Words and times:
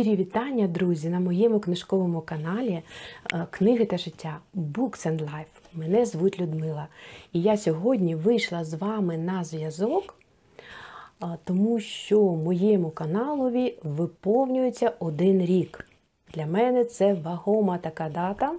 Щирі 0.00 0.16
вітання, 0.16 0.66
друзі, 0.66 1.08
на 1.08 1.20
моєму 1.20 1.60
книжковому 1.60 2.20
каналі 2.20 2.82
е, 3.34 3.46
Книги 3.50 3.84
та 3.84 3.98
життя 3.98 4.38
Books 4.54 5.06
and 5.06 5.18
Life. 5.18 5.74
Мене 5.74 6.06
звуть 6.06 6.40
Людмила. 6.40 6.86
І 7.32 7.42
я 7.42 7.56
сьогодні 7.56 8.14
вийшла 8.14 8.64
з 8.64 8.74
вами 8.74 9.18
на 9.18 9.44
зв'язок, 9.44 10.14
е, 11.22 11.26
тому 11.44 11.80
що 11.80 12.20
моєму 12.22 12.90
каналові 12.90 13.78
виповнюється 13.82 14.92
один 14.98 15.44
рік. 15.44 15.88
Для 16.34 16.46
мене 16.46 16.84
це 16.84 17.14
вагома 17.14 17.78
така 17.78 18.08
дата. 18.08 18.52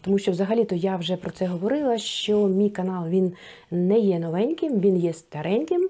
Тому 0.00 0.18
що 0.18 0.30
взагалі-то 0.30 0.74
я 0.74 0.96
вже 0.96 1.16
про 1.16 1.30
це 1.30 1.46
говорила, 1.46 1.98
що 1.98 2.46
мій 2.48 2.70
канал 2.70 3.08
він 3.08 3.32
не 3.70 3.98
є 3.98 4.18
новеньким, 4.18 4.80
він 4.80 4.96
є 4.96 5.12
стареньким. 5.12 5.88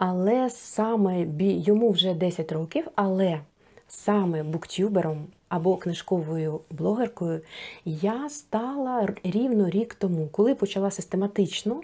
Але 0.00 0.50
саме 0.50 1.26
йому 1.38 1.90
вже 1.90 2.14
10 2.14 2.52
років, 2.52 2.88
але 2.94 3.40
саме 3.88 4.42
буктюбером 4.42 5.26
або 5.48 5.76
книжковою 5.76 6.60
блогеркою 6.70 7.40
я 7.84 8.28
стала 8.28 9.08
рівно 9.24 9.70
рік 9.70 9.94
тому, 9.94 10.28
коли 10.32 10.54
почала 10.54 10.90
систематично 10.90 11.80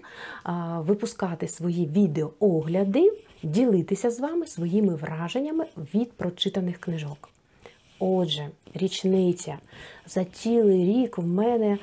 випускати 0.77 1.47
свої 1.47 1.87
відеоогляди, 1.87 3.11
ділитися 3.43 4.11
з 4.11 4.19
вами 4.19 4.47
своїми 4.47 4.95
враженнями 4.95 5.65
від 5.93 6.11
прочитаних 6.11 6.77
книжок. 6.77 7.29
Отже, 7.99 8.49
річниця 8.73 9.57
за 10.07 10.25
цілий 10.25 10.85
рік 10.85 11.17
в 11.17 11.27
мене 11.27 11.77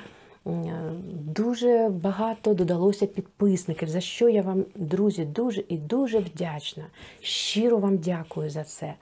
Дуже 0.45 1.89
багато 1.91 2.53
додалося 2.53 3.05
підписників, 3.05 3.89
за 3.89 4.01
що 4.01 4.29
я 4.29 4.41
вам, 4.41 4.65
друзі, 4.75 5.25
дуже 5.25 5.63
і 5.69 5.77
дуже 5.77 6.19
вдячна. 6.19 6.83
Щиро 7.21 7.77
вам 7.77 7.97
дякую 7.97 8.49
за 8.49 8.63
це. 8.63 8.93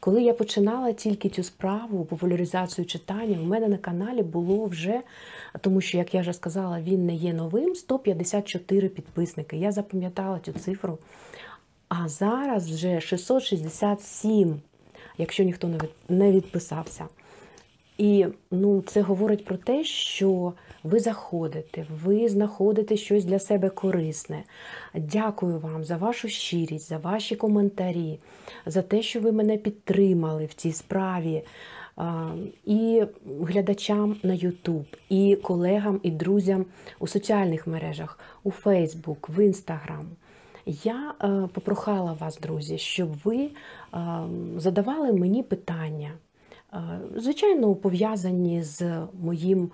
Коли 0.00 0.22
я 0.22 0.34
починала 0.34 0.92
тільки 0.92 1.28
цю 1.28 1.42
справу, 1.42 2.04
популяризацію 2.04 2.84
читання, 2.84 3.38
у 3.42 3.44
мене 3.44 3.68
на 3.68 3.76
каналі 3.76 4.22
було 4.22 4.66
вже, 4.66 5.00
тому 5.60 5.80
що, 5.80 5.98
як 5.98 6.14
я 6.14 6.20
вже 6.20 6.32
сказала, 6.32 6.80
він 6.80 7.06
не 7.06 7.14
є 7.14 7.32
новим, 7.32 7.74
154 7.74 8.88
підписники. 8.88 9.56
Я 9.56 9.72
запам'ятала 9.72 10.38
цю 10.38 10.52
цифру. 10.52 10.98
А 11.88 12.08
зараз 12.08 12.70
вже 12.70 13.00
667, 13.00 14.60
якщо 15.18 15.44
ніхто 15.44 15.70
не 16.08 16.32
відписався. 16.32 17.06
І 18.00 18.26
ну, 18.50 18.82
це 18.86 19.00
говорить 19.00 19.44
про 19.44 19.56
те, 19.56 19.84
що 19.84 20.52
ви 20.82 21.00
заходите, 21.00 21.86
ви 22.04 22.28
знаходите 22.28 22.96
щось 22.96 23.24
для 23.24 23.38
себе 23.38 23.70
корисне. 23.70 24.44
Дякую 24.94 25.58
вам 25.58 25.84
за 25.84 25.96
вашу 25.96 26.28
щирість, 26.28 26.88
за 26.88 26.98
ваші 26.98 27.36
коментарі, 27.36 28.18
за 28.66 28.82
те, 28.82 29.02
що 29.02 29.20
ви 29.20 29.32
мене 29.32 29.56
підтримали 29.56 30.44
в 30.44 30.54
цій 30.54 30.72
справі. 30.72 31.42
І 32.66 33.02
глядачам 33.40 34.16
на 34.22 34.34
YouTube, 34.34 34.96
і 35.08 35.36
колегам, 35.42 36.00
і 36.02 36.10
друзям 36.10 36.66
у 36.98 37.06
соціальних 37.06 37.66
мережах, 37.66 38.18
у 38.42 38.50
Facebook, 38.50 39.28
в 39.28 39.38
Instagram. 39.38 40.04
Я 40.66 41.14
е, 41.22 41.48
попрохала 41.54 42.12
вас, 42.12 42.38
друзі, 42.38 42.78
щоб 42.78 43.08
ви 43.24 43.50
задавали 44.56 45.12
мені 45.12 45.42
питання. 45.42 46.12
Звичайно, 47.16 47.74
пов'язані 47.74 48.62
з 48.62 48.82
моїм 49.22 49.70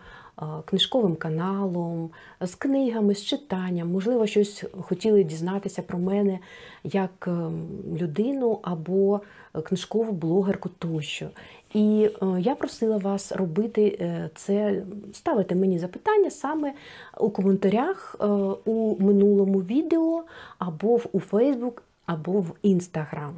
книжковим 0.65 1.17
каналом, 1.17 2.11
з 2.41 2.55
книгами, 2.55 3.15
з 3.15 3.25
читанням, 3.25 3.93
можливо, 3.93 4.27
щось 4.27 4.65
хотіли 4.81 5.25
дізнатися 5.25 5.83
про 5.83 5.99
мене 5.99 6.39
як 6.85 7.25
ем, 7.29 7.67
людину 7.97 8.59
або 8.63 9.21
книжкову 9.63 10.13
блогерку 10.13 10.69
тощо. 10.69 11.29
І 11.75 12.11
е, 12.23 12.41
я 12.41 12.55
просила 12.55 12.97
вас 12.97 13.33
робити 13.33 13.99
е, 14.01 14.31
це, 14.35 14.83
ставити 15.13 15.55
мені 15.55 15.79
запитання 15.79 16.31
саме 16.31 16.73
у 17.21 17.31
коментарях 17.31 18.17
е, 18.21 18.25
у 18.65 18.97
минулому 19.05 19.59
відео, 19.59 20.25
або 20.59 21.01
у 21.13 21.21
Фейсбук, 21.21 21.83
або 22.07 22.41
в 22.41 22.53
Інстаграм. 22.63 23.35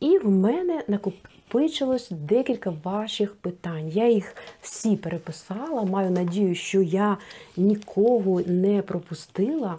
І 0.00 0.18
в 0.18 0.28
мене 0.28 0.84
накопичилось 0.88 2.08
декілька 2.10 2.72
ваших 2.84 3.34
питань. 3.34 3.88
Я 3.88 4.08
їх 4.08 4.36
всі 4.60 4.96
переписала, 4.96 5.82
маю 5.82 6.10
надію, 6.10 6.54
що 6.54 6.82
я 6.82 7.16
нікого 7.56 8.40
не 8.46 8.82
пропустила. 8.82 9.78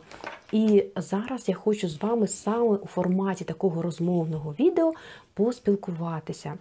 І 0.52 0.84
зараз 0.96 1.50
я 1.50 1.56
хочу 1.56 1.90
з 1.90 2.02
вами 2.02 2.28
саме 2.28 2.64
у 2.64 2.86
форматі 2.88 3.44
такого 3.44 3.82
розмовного 3.82 4.56
відео 4.60 4.94
поспілкуватися. 5.34 6.54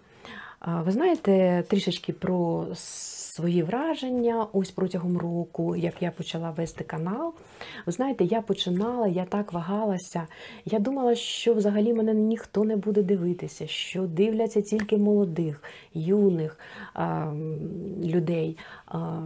Ви 0.67 0.91
знаєте 0.91 1.63
трішечки 1.67 2.13
про 2.13 2.67
свої 2.75 3.63
враження 3.63 4.47
ось 4.53 4.71
протягом 4.71 5.17
року, 5.17 5.75
як 5.75 6.01
я 6.01 6.11
почала 6.11 6.51
вести 6.51 6.83
канал. 6.83 7.33
Ви 7.85 7.91
знаєте, 7.91 8.23
я 8.23 8.41
починала, 8.41 9.07
я 9.07 9.25
так 9.25 9.53
вагалася. 9.53 10.27
Я 10.65 10.79
думала, 10.79 11.15
що 11.15 11.53
взагалі 11.53 11.93
мене 11.93 12.13
ніхто 12.13 12.63
не 12.63 12.75
буде 12.75 13.03
дивитися, 13.03 13.67
що 13.67 14.01
дивляться 14.07 14.61
тільки 14.61 14.97
молодих, 14.97 15.63
юних 15.93 16.59
а, 16.93 17.33
людей. 18.03 18.57
А, 18.87 19.19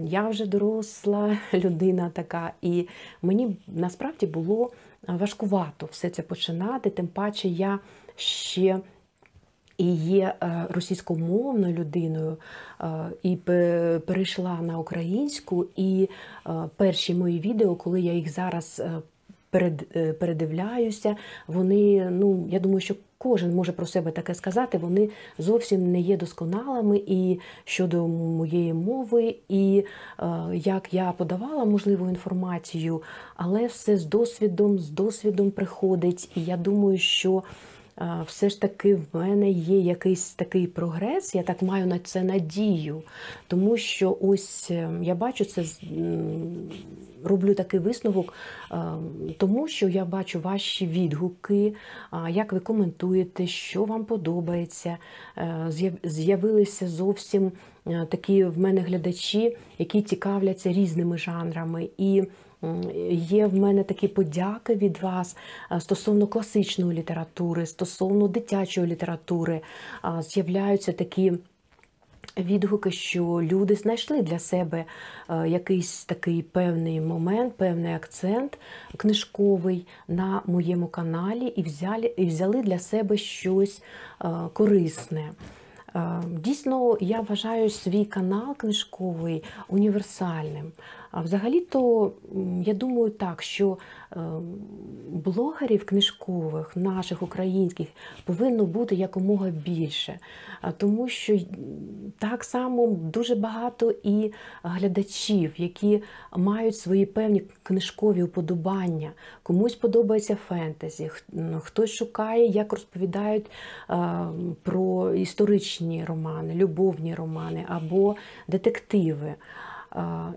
я 0.00 0.28
вже 0.28 0.46
доросла 0.46 1.38
людина 1.54 2.10
така, 2.14 2.52
і 2.62 2.88
мені 3.22 3.56
насправді 3.66 4.26
було 4.26 4.70
важкувато 5.08 5.88
все 5.90 6.10
це 6.10 6.22
починати, 6.22 6.90
тим 6.90 7.06
паче 7.06 7.48
я 7.48 7.78
ще 8.16 8.80
і 9.78 9.94
є 9.94 10.34
е, 10.42 10.66
російськомовною 10.70 11.74
людиною, 11.74 12.36
е, 12.80 12.86
і 13.22 13.36
перейшла 14.06 14.58
на 14.62 14.78
українську. 14.78 15.66
І 15.76 16.08
е, 16.46 16.50
перші 16.76 17.14
мої 17.14 17.40
відео, 17.40 17.74
коли 17.74 18.00
я 18.00 18.12
їх 18.12 18.32
зараз 18.32 18.82
передивляюся, 20.18 21.16
вони, 21.46 22.10
ну 22.10 22.46
я 22.50 22.60
думаю, 22.60 22.80
що 22.80 22.94
кожен 23.18 23.54
може 23.54 23.72
про 23.72 23.86
себе 23.86 24.10
таке 24.10 24.34
сказати, 24.34 24.78
вони 24.78 25.08
зовсім 25.38 25.92
не 25.92 26.00
є 26.00 26.16
досконалими 26.16 27.02
і 27.06 27.38
щодо 27.64 28.08
моєї 28.08 28.74
мови, 28.74 29.34
і 29.48 29.84
як 30.52 30.94
я 30.94 31.12
подавала 31.12 31.64
можливу 31.64 32.08
інформацію, 32.08 33.02
але 33.36 33.66
все 33.66 33.96
з 33.96 34.04
досвідом, 34.04 34.78
з 34.78 34.90
досвідом 34.90 35.50
приходить. 35.50 36.30
І 36.34 36.44
я 36.44 36.56
думаю, 36.56 36.98
що 36.98 37.42
все 38.26 38.48
ж 38.48 38.60
таки 38.60 38.94
в 38.94 39.02
мене 39.12 39.50
є 39.50 39.78
якийсь 39.78 40.30
такий 40.30 40.66
прогрес, 40.66 41.34
я 41.34 41.42
так 41.42 41.62
маю 41.62 41.86
на 41.86 41.98
це 41.98 42.22
надію, 42.22 43.02
тому 43.46 43.76
що 43.76 44.18
ось 44.20 44.70
ем, 44.70 45.04
я 45.04 45.14
бачу 45.14 45.44
це, 45.44 45.64
роблю 47.24 47.54
такий 47.54 47.80
висновок, 47.80 48.32
тому 49.38 49.68
що 49.68 49.88
я 49.88 50.04
бачу 50.04 50.40
ваші 50.40 50.86
відгуки, 50.86 51.74
як 52.28 52.52
ви 52.52 52.60
коментуєте, 52.60 53.46
що 53.46 53.84
вам 53.84 54.04
подобається. 54.04 54.96
Е, 55.38 55.92
з'явилися 56.04 56.88
зовсім 56.88 57.52
е, 57.86 58.06
такі 58.10 58.44
в 58.44 58.58
мене 58.58 58.80
глядачі, 58.80 59.56
які 59.78 60.02
цікавляться 60.02 60.72
різними 60.72 61.18
жанрами. 61.18 61.88
І 61.98 62.24
Є 63.10 63.46
в 63.46 63.54
мене 63.54 63.84
такі 63.84 64.08
подяки 64.08 64.74
від 64.74 64.98
вас 65.02 65.36
стосовно 65.78 66.26
класичної 66.26 66.98
літератури, 66.98 67.66
стосовно 67.66 68.28
дитячої 68.28 68.86
літератури. 68.86 69.60
З'являються 70.20 70.92
такі. 70.92 71.32
Відгуки, 72.38 72.90
що 72.90 73.22
люди 73.24 73.74
знайшли 73.74 74.22
для 74.22 74.38
себе 74.38 74.84
якийсь 75.46 76.04
такий 76.04 76.42
певний 76.42 77.00
момент, 77.00 77.54
певний 77.56 77.94
акцент 77.94 78.58
книжковий 78.96 79.86
на 80.08 80.42
моєму 80.46 80.86
каналі 80.86 81.46
і 81.46 81.62
взяли 81.62 82.14
і 82.16 82.26
взяли 82.26 82.62
для 82.62 82.78
себе 82.78 83.16
щось 83.16 83.82
корисне. 84.52 85.30
Дійсно, 86.40 86.96
я 87.00 87.20
вважаю 87.20 87.70
свій 87.70 88.04
канал 88.04 88.56
книжковий 88.56 89.44
універсальним. 89.68 90.72
А 91.10 91.20
взагалі-то 91.20 92.12
я 92.64 92.74
думаю 92.74 93.10
так, 93.10 93.42
що 93.42 93.78
е, 94.12 94.16
блогерів 95.08 95.86
книжкових, 95.86 96.76
наших 96.76 97.22
українських, 97.22 97.88
повинно 98.24 98.64
бути 98.64 98.94
якомога 98.94 99.50
більше, 99.50 100.18
тому 100.76 101.08
що 101.08 101.38
так 102.18 102.44
само 102.44 102.86
дуже 102.86 103.34
багато 103.34 103.94
і 104.02 104.32
глядачів, 104.62 105.52
які 105.56 106.02
мають 106.36 106.76
свої 106.76 107.06
певні 107.06 107.42
книжкові 107.62 108.22
уподобання. 108.22 109.12
Комусь 109.42 109.74
подобається 109.74 110.36
фентезі, 110.48 111.10
хтось 111.60 111.90
шукає, 111.90 112.46
як 112.46 112.72
розповідають 112.72 113.50
про 114.62 115.14
історичні 115.14 115.85
романи, 116.04 116.54
любовні 116.54 117.14
романи 117.14 117.64
або 117.68 118.16
детективи. 118.48 119.34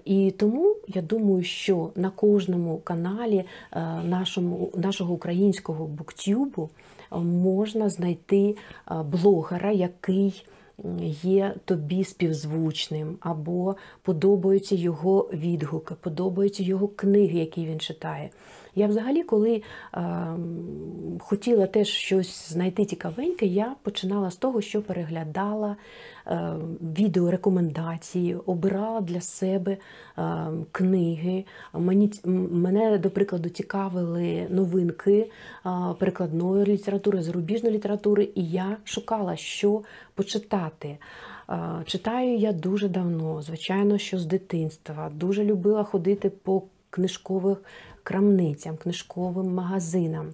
І 0.06 0.34
тому 0.38 0.76
я 0.88 1.02
думаю, 1.02 1.44
що 1.44 1.90
на 1.96 2.10
кожному 2.10 2.78
каналі 2.78 3.46
нашому, 4.04 4.72
нашого 4.76 5.14
українського 5.14 5.88
буктюбу 5.88 6.70
можна 7.22 7.90
знайти 7.90 8.56
блогера, 9.06 9.72
який 9.72 10.46
є 11.24 11.56
тобі 11.66 12.04
співзвучним, 12.04 13.18
або 13.20 13.76
подобаються 14.02 14.76
його 14.76 15.30
відгуки, 15.34 15.96
подобаються 16.02 16.64
його 16.64 16.88
книги, 16.88 17.40
які 17.40 17.66
він 17.66 17.80
читає. 17.80 18.30
Я 18.80 18.88
взагалі, 18.88 19.24
коли 19.24 19.62
е, 19.94 20.02
хотіла 21.20 21.68
теж 21.68 21.88
щось 21.88 22.50
знайти 22.50 22.86
цікавеньке, 22.86 23.46
я 23.46 23.76
починала 23.84 24.32
з 24.32 24.36
того, 24.36 24.62
що 24.62 24.82
переглядала 24.82 25.76
е, 26.28 26.54
відеорекомендації, 26.82 28.36
обирала 28.36 29.02
для 29.02 29.22
себе 29.22 29.78
е, 30.18 30.48
книги. 30.72 31.46
Мені, 31.74 32.12
Мене, 32.52 32.98
до 32.98 33.10
прикладу, 33.10 33.50
цікавили 33.50 34.48
новинки 34.50 35.32
е, 35.66 35.70
перекладної 36.00 36.66
літератури, 36.66 37.22
зарубіжної 37.22 37.76
літератури, 37.76 38.30
і 38.36 38.50
я 38.50 38.78
шукала, 38.84 39.36
що 39.36 39.82
почитати. 40.16 40.98
Е, 41.50 41.60
читаю 41.86 42.38
я 42.38 42.54
дуже 42.54 42.88
давно, 42.88 43.42
звичайно, 43.42 43.98
що 43.98 44.20
з 44.20 44.26
дитинства. 44.26 45.12
Дуже 45.16 45.44
любила 45.44 45.84
ходити 45.84 46.30
по 46.30 46.64
книжкових 46.90 47.58
крамницям, 48.10 48.78
книжковим 48.78 49.54
магазинам. 49.54 50.34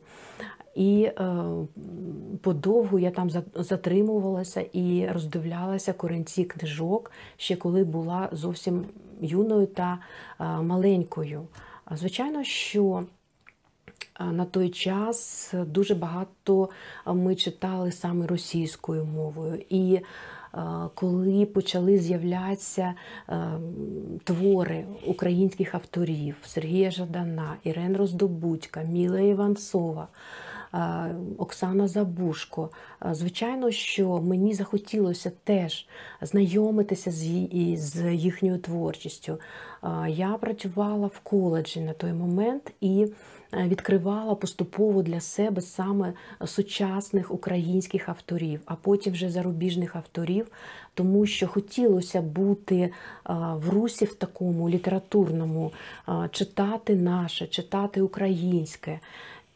І 0.76 1.04
е, 1.04 1.14
подовгу 2.42 3.00
я 3.00 3.12
там 3.12 3.30
затримувалася 3.56 4.62
і 4.62 5.08
роздивлялася 5.08 5.94
корінці 5.94 6.44
книжок, 6.44 7.12
ще 7.38 7.56
коли 7.56 7.84
була 7.84 8.30
зовсім 8.32 8.86
юною 9.22 9.68
та 9.68 10.00
е, 10.40 10.44
маленькою. 10.44 11.48
Звичайно, 11.92 12.44
що 12.44 13.04
е, 14.20 14.24
на 14.24 14.46
той 14.46 14.70
час 14.70 15.54
дуже 15.66 15.96
багато 15.96 16.70
ми 17.06 17.36
читали 17.36 17.92
саме 17.92 18.28
російською 18.28 19.06
мовою. 19.06 19.62
І 19.70 20.00
коли 20.94 21.46
почали 21.46 21.98
з'являтися 21.98 22.94
твори 24.24 24.86
українських 25.06 25.76
авторів 25.76 26.36
Сергія 26.46 26.92
Жадана, 26.92 27.56
Ірен 27.64 27.98
Роздобудька, 27.98 28.82
Міла 28.84 29.20
Іванцова. 29.20 30.08
Оксана 31.38 31.88
Забушко. 31.88 32.70
Звичайно, 33.12 33.72
що 33.72 34.22
мені 34.22 34.54
захотілося 34.54 35.32
теж 35.44 35.88
знайомитися 36.22 37.12
з 37.12 38.14
їхньою 38.14 38.58
творчістю. 38.58 39.40
Я 40.08 40.38
працювала 40.42 41.08
в 41.08 41.20
коледжі 41.20 41.82
на 41.82 41.94
той 41.94 42.14
момент 42.14 42.74
і 42.82 43.08
Е, 43.08 43.35
відкривала 43.64 44.36
поступово 44.36 45.04
для 45.04 45.20
себе 45.20 45.62
саме 45.62 46.14
сучасних 46.46 47.32
українських 47.32 48.10
авторів, 48.10 48.60
а 48.66 48.76
потім 48.76 49.14
вже 49.14 49.30
зарубіжних 49.30 49.96
авторів, 49.96 50.48
тому 50.94 51.26
що 51.26 51.48
хотілося 51.48 52.22
бути 52.22 52.76
е, 52.76 52.92
в 53.56 53.70
русі 53.70 54.06
в 54.06 54.16
такому 54.16 54.70
літературному, 54.70 55.72
е, 56.10 56.30
читати 56.32 56.96
наше, 56.96 57.48
читати 57.48 58.02
українське. 58.02 59.00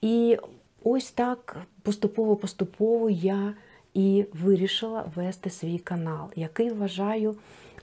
І 0.01 0.37
ось 0.83 1.11
так 1.11 1.57
поступово-поступово 1.81 3.09
я 3.09 3.53
і 3.93 4.25
вирішила 4.33 5.05
вести 5.15 5.49
свій 5.49 5.79
канал, 5.79 6.31
який 6.35 6.69
вважаю. 6.69 7.35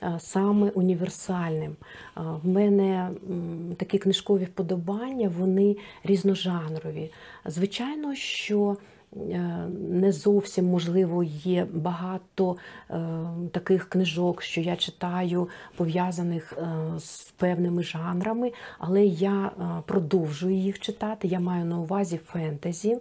Е, 0.03 0.15
саме 0.19 0.69
універсальним. 0.69 1.71
Е, 1.71 2.21
в 2.43 2.47
мене 2.47 3.09
такі 3.77 3.97
книжкові 3.97 4.43
вподобання, 4.43 5.31
вони 5.37 5.77
різножанрові. 6.03 7.11
Звичайно, 7.45 8.15
що 8.15 8.77
е, 9.15 9.17
не 9.89 10.11
зовсім 10.11 10.65
можливо 10.65 11.23
є 11.23 11.67
багато 11.73 12.55
таких 13.51 13.89
книжок, 13.89 14.41
що 14.41 14.61
я 14.61 14.75
читаю, 14.75 15.49
пов'язаних 15.75 16.53
з 16.99 17.23
певними 17.23 17.83
жанрами, 17.83 18.51
але 18.79 19.05
я 19.05 19.51
продовжую 19.85 20.55
їх 20.55 20.79
читати. 20.79 21.27
Я 21.27 21.39
маю 21.39 21.65
на 21.65 21.79
увазі 21.79 22.17
фентезі. 22.17 22.97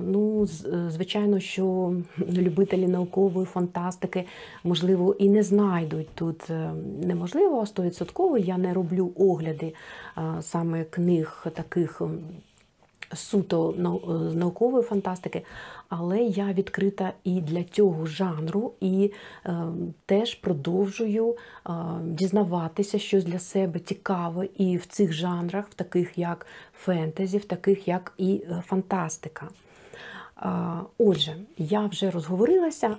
Ну, 0.00 0.46
звичайно, 0.88 1.40
що 1.40 1.94
любителі 2.18 2.88
наукової 2.88 3.46
фантастики, 3.46 4.24
можливо, 4.64 5.16
і 5.18 5.28
не 5.28 5.42
знайдуть 5.42 6.08
тут 6.14 6.50
е, 6.50 6.72
неможливо, 7.02 7.60
100%. 7.60 8.38
Я 8.38 8.58
не 8.58 8.74
роблю 8.74 9.12
огляди 9.16 9.74
саме 10.40 10.84
книг 10.84 11.46
таких 11.54 12.02
суто 13.14 13.74
е, 13.78 14.36
наукової 14.36 14.84
фантастики, 14.84 15.42
але 15.90 16.18
я 16.18 16.52
відкрита 16.52 17.12
і 17.24 17.40
для 17.40 17.64
цього 17.64 18.06
жанру, 18.06 18.72
і 18.80 19.12
е, 19.46 19.52
теж 20.06 20.34
продовжую 20.34 21.36
е, 21.66 21.70
дізнаватися 22.04 22.98
щось 22.98 23.24
для 23.24 23.38
себе 23.38 23.80
цікаве 23.80 24.48
і 24.56 24.76
в 24.76 24.86
цих 24.86 25.12
жанрах, 25.12 25.68
в 25.68 25.74
таких 25.74 26.18
як 26.18 26.46
фентезі, 26.74 27.38
в 27.38 27.44
таких 27.44 27.88
як 27.88 28.12
і 28.18 28.42
е, 28.50 28.62
фантастика. 28.66 29.48
Е, 30.42 30.48
отже, 30.98 31.36
я 31.58 31.86
вже 31.86 32.10
розговорилася. 32.10 32.96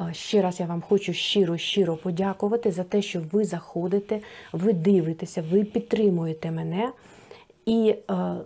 Е, 0.00 0.14
ще 0.14 0.42
раз 0.42 0.60
я 0.60 0.66
вам 0.66 0.82
хочу 0.82 1.12
щиро-щиро 1.12 1.96
подякувати 1.96 2.72
за 2.72 2.84
те, 2.84 3.02
що 3.02 3.22
ви 3.32 3.44
заходите, 3.44 4.20
ви 4.52 4.72
дивитеся, 4.72 5.44
ви 5.50 5.64
підтримуєте 5.64 6.50
мене. 6.50 6.92
І 7.66 7.94
е, 8.10 8.36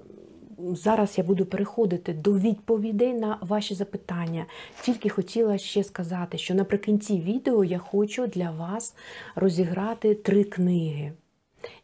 зараз 0.72 1.18
я 1.18 1.24
буду 1.24 1.46
переходити 1.46 2.12
до 2.12 2.32
відповідей 2.32 3.14
на 3.14 3.38
ваші 3.40 3.74
запитання. 3.74 4.46
Тільки 4.82 5.08
хотіла 5.08 5.58
ще 5.58 5.84
сказати, 5.84 6.38
що 6.38 6.54
наприкінці 6.54 7.18
відео 7.20 7.64
я 7.64 7.78
хочу 7.78 8.26
для 8.26 8.50
вас 8.50 8.94
розіграти 9.34 10.14
три 10.14 10.44
книги. 10.44 11.12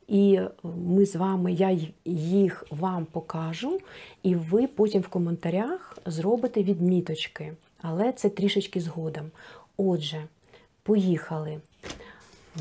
І 0.09 0.41
ми 0.63 1.07
з 1.07 1.17
вами, 1.17 1.53
я 1.53 1.79
їх 2.05 2.65
вам 2.71 3.05
покажу, 3.05 3.81
і 4.23 4.35
ви 4.35 4.67
потім 4.67 5.03
в 5.03 5.09
коментарях 5.09 5.99
зробите 6.07 6.63
відміточки. 6.63 7.53
Але 7.83 8.13
це 8.13 8.29
трішечки 8.29 8.81
згодом. 8.81 9.31
Отже, 9.77 10.25
поїхали. 10.83 11.61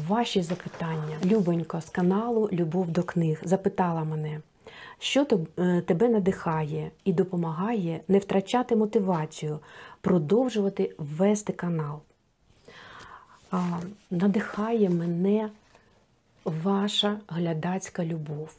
Ваші 0.07 0.41
запитання. 0.41 1.17
Любонько 1.25 1.81
з 1.81 1.89
каналу 1.89 2.49
Любов 2.51 2.89
до 2.89 3.03
книг 3.03 3.41
запитала 3.43 4.03
мене 4.03 4.41
що 5.05 5.27
е, 5.59 5.81
тебе 5.81 6.09
надихає 6.09 6.91
і 7.03 7.13
допомагає 7.13 8.01
не 8.07 8.19
втрачати 8.19 8.75
мотивацію, 8.75 9.59
продовжувати 10.01 10.95
вести 10.97 11.53
канал. 11.53 11.99
Надихає 14.11 14.89
мене 14.89 15.49
ваша 16.45 17.19
глядацька 17.27 18.05
любов. 18.05 18.55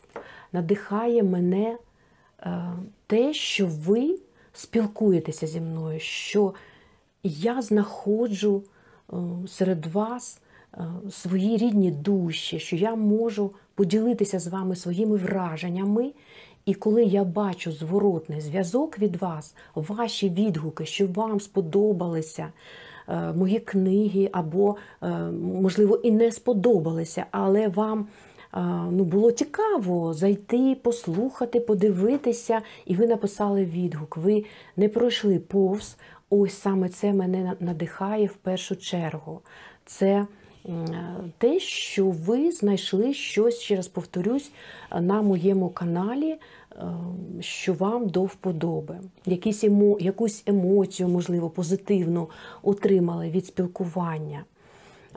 Надихає 0.53 1.23
мене 1.23 1.79
е, 2.41 2.73
те, 3.07 3.35
що 3.35 3.67
ви 3.67 4.19
спілкуєтеся 4.53 5.47
зі 5.47 5.61
мною, 5.61 6.01
що 6.01 6.55
я 7.23 7.63
знаходжу 7.63 8.63
е, 9.13 9.17
серед 9.49 9.87
вас 9.87 10.41
свої 11.11 11.57
рідні 11.57 11.91
душі, 11.91 12.59
що 12.59 12.77
я 12.77 12.95
можу 12.95 13.53
поділитися 13.77 14.39
з 14.39 14.47
вами 14.47 14.77
своїми 14.77 15.17
враженнями. 15.17 16.13
І 16.67 16.75
коли 16.75 17.05
я 17.05 17.25
бачу 17.25 17.73
зворотний 17.73 18.41
зв'язок 18.41 18.99
від 18.99 19.17
вас, 19.17 19.55
ваші 19.75 20.31
відгуки, 20.31 20.87
що 20.87 21.07
вам 21.07 21.41
сподобалися 21.41 22.53
е, 23.09 23.33
мої 23.33 23.59
книги, 23.59 24.29
або, 24.33 24.77
е, 25.03 25.09
можливо, 25.43 25.97
і 25.97 26.11
не 26.11 26.33
сподобалися, 26.33 27.27
але 27.31 27.69
вам 27.69 28.01
е, 28.55 28.59
ну, 28.91 29.05
було 29.05 29.33
цікаво 29.33 30.15
зайти, 30.15 30.77
послухати, 30.83 31.61
подивитися, 31.61 32.63
і 32.87 32.95
ви 32.95 33.07
написали 33.07 33.65
відгук. 33.65 34.17
Ви 34.17 34.45
не 34.77 34.89
пройшли 34.89 35.39
повз. 35.39 35.97
Ось 36.31 36.55
саме 36.55 36.89
це 36.89 37.13
мене 37.13 37.53
надихає 37.61 38.27
в 38.27 38.35
першу 38.35 38.77
чергу. 38.77 39.41
Це 39.85 40.27
те, 41.39 41.61
що 41.61 42.07
ви 42.07 42.53
знайшли 42.53 43.15
щось, 43.15 43.59
ще 43.61 43.77
раз 43.77 43.89
повторюсь, 43.89 44.51
на 45.01 45.23
моєму 45.23 45.69
каналі, 45.69 46.31
е, 46.31 46.39
що 47.41 47.75
вам 47.75 48.09
до 48.09 48.25
вподоби. 48.25 48.99
Якісь 49.27 49.65
емо, 49.65 49.97
якусь 50.01 50.43
емоцію, 50.47 51.09
можливо, 51.09 51.51
позитивну 51.51 52.31
отримали 52.63 53.31
від 53.31 53.47
спілкування. 53.47 54.45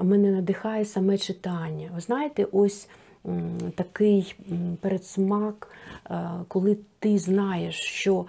Мене 0.01 0.31
надихає 0.31 0.85
саме 0.85 1.17
читання. 1.17 1.89
Ви 1.95 2.01
знаєте, 2.01 2.47
ось 2.51 2.87
такий 3.75 4.35
передсмак, 4.81 5.71
е, 6.11 6.29
коли 6.47 6.77
ти 6.99 7.17
знаєш, 7.17 7.75
що 7.75 8.25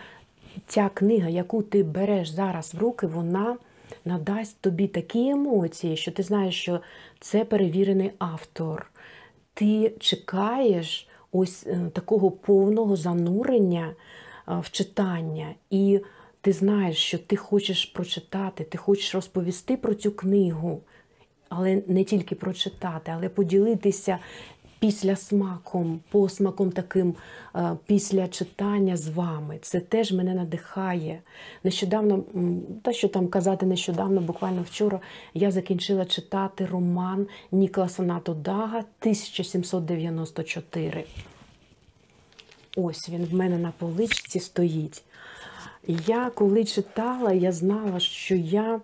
ця 0.66 0.90
книга, 0.94 1.28
яку 1.28 1.62
ти 1.62 1.82
береш 1.82 2.28
зараз 2.28 2.74
в 2.74 2.78
руки, 2.78 3.06
вона 3.06 3.56
надасть 4.04 4.56
тобі 4.60 4.88
такі 4.88 5.28
емоції, 5.28 5.96
що 5.96 6.10
ти 6.10 6.22
знаєш, 6.22 6.60
що 6.60 6.80
це 7.20 7.44
перевірений 7.44 8.10
автор. 8.18 8.90
Ти 9.54 9.92
чекаєш 9.98 11.08
ось 11.32 11.66
е, 11.66 11.90
такого 11.92 12.30
повного 12.30 12.96
занурення 12.96 13.88
е, 13.88 13.94
в 14.62 14.70
читання. 14.70 15.54
І 15.70 16.00
ти 16.40 16.52
знаєш, 16.52 16.96
що 16.96 17.18
ти 17.18 17.36
хочеш 17.36 17.84
прочитати, 17.84 18.64
ти 18.64 18.78
хочеш 18.78 19.14
розповісти 19.14 19.76
про 19.76 19.94
цю 19.94 20.12
книгу, 20.12 20.80
але 21.48 21.82
не 21.86 22.04
тільки 22.04 22.34
прочитати, 22.34 23.12
але 23.14 23.28
поділитися 23.28 24.18
після 24.80 25.16
смаком, 25.16 26.00
посмаком 26.10 26.72
таким 26.72 27.14
е, 27.56 27.76
після 27.86 28.28
читання 28.28 28.96
з 28.96 29.08
вами. 29.08 29.58
Це 29.62 29.80
теж 29.80 30.12
мене 30.12 30.34
надихає. 30.34 31.20
Нещодавно, 31.64 32.24
та 32.82 32.92
що 32.92 33.08
там 33.08 33.28
казати, 33.28 33.66
нещодавно, 33.66 34.20
буквально 34.20 34.62
вчора, 34.62 35.00
я 35.34 35.50
закінчила 35.50 36.04
читати 36.04 36.66
роман 36.66 37.26
Ніколаса 37.52 38.02
Нато 38.02 38.34
Дага 38.34 38.78
1794. 38.78 41.04
Ось 42.76 43.08
він 43.08 43.24
в 43.24 43.34
мене 43.34 43.58
на 43.58 43.72
поличці 43.78 44.40
стоїть. 44.40 45.02
Я 46.06 46.30
коли 46.34 46.64
читала, 46.64 47.32
я 47.32 47.52
знала, 47.52 48.00
що 48.00 48.34
я 48.34 48.80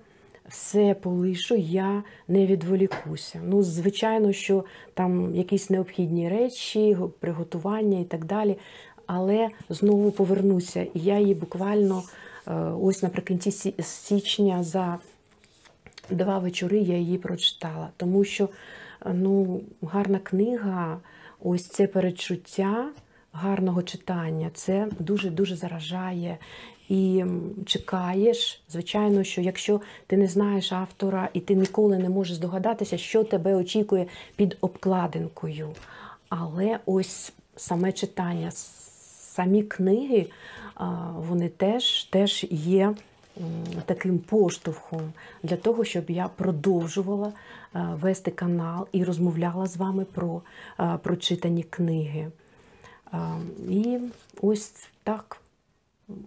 все 0.49 0.95
полишу, 0.95 1.55
я 1.55 2.03
не 2.29 2.47
відволікуся. 2.47 3.41
Ну, 3.45 3.63
звичайно, 3.63 4.33
що 4.33 4.65
там 4.95 5.35
якісь 5.35 5.71
необхідні 5.71 6.29
речі, 6.29 6.97
приготування 7.21 8.01
і 8.01 8.05
так 8.05 8.25
далі. 8.25 8.59
Але 9.07 9.49
знову 9.69 10.11
повернуся. 10.11 10.83
І 10.83 11.01
я 11.01 11.19
її 11.19 11.35
буквально 11.35 12.03
е, 12.47 12.53
ось 12.55 13.03
наприкінці 13.03 13.75
січня 13.83 14.63
за 14.63 14.99
два 16.11 16.39
вечори 16.39 16.79
я 16.79 16.97
її 16.97 17.19
прочитала. 17.19 17.89
Тому 17.97 18.25
що 18.25 18.49
ну, 19.15 19.61
гарна 19.83 20.19
книга, 20.19 20.99
ось 21.43 21.67
це 21.67 21.87
передчуття 21.87 22.89
гарного 23.33 23.83
читання, 23.83 24.51
це 24.55 24.89
дуже-дуже 24.99 25.57
заражає 25.57 26.39
і 26.89 27.25
чекаєш. 27.67 28.63
Звичайно, 28.69 29.25
що 29.25 29.41
якщо 29.41 29.81
ти 30.07 30.17
не 30.17 30.27
знаєш 30.27 30.73
автора 30.73 31.29
і 31.33 31.41
ти 31.41 31.55
ніколи 31.55 31.99
не 31.99 32.09
можеш 32.09 32.37
здогадатися, 32.37 32.99
що 32.99 33.25
тебе 33.25 33.55
очікує 33.55 34.07
під 34.37 34.57
обкладинкою. 34.61 35.69
Але 36.29 36.79
ось 36.87 37.33
саме 37.57 37.93
читання, 37.93 38.51
самі 39.35 39.63
книги, 39.63 40.27
вони 41.17 41.49
теж, 41.49 42.05
теж 42.05 42.47
є. 42.51 42.95
Таким 43.87 44.19
поштовхом 44.19 45.13
для 45.43 45.57
того, 45.57 45.85
щоб 45.85 46.11
я 46.11 46.29
продовжувала 46.29 47.33
вести 47.75 48.31
канал 48.31 48.89
і 48.93 49.05
розмовляла 49.05 49.67
з 49.67 49.77
вами 49.77 50.05
про 50.05 50.43
прочитані 51.03 51.63
книги. 51.63 52.31
І 53.71 53.99
ось 54.43 54.89
так 55.03 55.41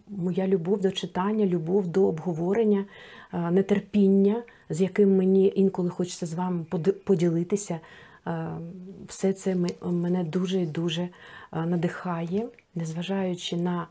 моя 0.07 0.48
любов 0.48 0.81
до 0.81 0.91
читання, 0.91 1.45
любов 1.45 1.88
до 1.88 2.07
обговорення, 2.07 2.86
е, 3.33 3.51
нетерпіння, 3.51 4.43
з 4.69 4.81
яким 4.81 5.17
мені 5.17 5.53
інколи 5.55 5.89
хочеться 5.89 6.25
з 6.25 6.33
вами 6.33 6.65
поділитися. 7.05 7.79
Е, 8.27 8.48
все 9.07 9.33
це 9.33 9.55
мене 9.81 10.24
дуже 10.24 10.62
і 10.62 10.65
дуже 10.65 11.01
е, 11.01 11.09
надихає, 11.51 12.48
незважаючи 12.75 13.57
на 13.57 13.88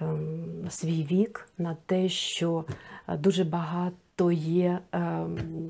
ем, 0.00 0.66
свій 0.70 1.06
вік, 1.10 1.48
на 1.58 1.76
те, 1.86 2.08
що 2.08 2.64
дуже 3.18 3.44
багато 3.44 4.32
є 4.32 4.78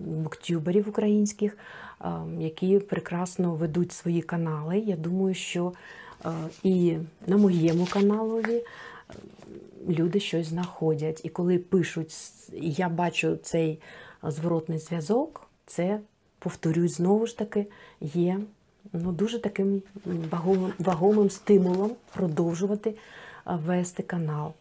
буктюберів 0.06 0.88
українських, 0.88 1.58
які 2.38 2.78
прекрасно 2.78 3.54
ведуть 3.54 3.92
свої 3.92 4.22
канали. 4.22 4.78
Я 4.78 4.96
думаю, 4.96 5.34
що 5.34 5.72
і 6.62 6.96
на 7.26 7.36
моєму 7.36 7.86
каналові 7.86 8.62
люди 9.88 10.20
щось 10.20 10.46
знаходять. 10.46 11.20
І 11.24 11.28
коли 11.28 11.58
пишуть, 11.58 12.14
я 12.52 12.88
бачу 12.88 13.36
цей 13.36 13.78
зворотний 14.22 14.78
зв'язок, 14.78 15.48
це, 15.66 16.00
повторюсь, 16.38 16.96
знову 16.96 17.26
ж 17.26 17.38
таки, 17.38 17.66
є 18.00 18.40
ну, 18.92 19.12
дуже 19.12 19.38
таким 19.38 19.82
вагомим, 20.30 20.72
вагомим 20.78 21.30
стимулом 21.30 21.90
продовжувати 22.14 22.94
вести 23.46 24.02
канал. 24.02 24.52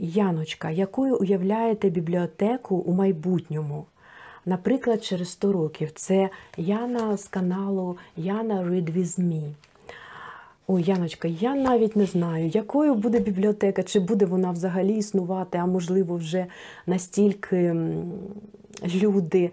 Яночка, 0.00 0.70
якою 0.70 1.16
уявляєте 1.16 1.88
бібліотеку 1.88 2.76
у 2.76 2.92
майбутньому? 2.92 3.86
Наприклад, 4.46 5.04
через 5.04 5.28
100 5.30 5.52
років 5.52 5.90
це 5.94 6.30
Яна 6.56 7.16
з 7.16 7.28
каналу 7.28 7.96
Яна 8.16 8.62
Read 8.62 8.96
With 8.96 9.20
Me. 9.20 9.52
Ой, 10.66 10.82
Яночка, 10.82 11.28
я 11.28 11.54
навіть 11.54 11.96
не 11.96 12.06
знаю, 12.06 12.48
якою 12.48 12.94
буде 12.94 13.20
бібліотека, 13.20 13.82
чи 13.82 14.00
буде 14.00 14.26
вона 14.26 14.50
взагалі 14.50 14.96
існувати, 14.96 15.58
а 15.58 15.66
можливо, 15.66 16.16
вже 16.16 16.46
настільки 16.86 17.76
люди, 18.94 19.42
е, 19.44 19.50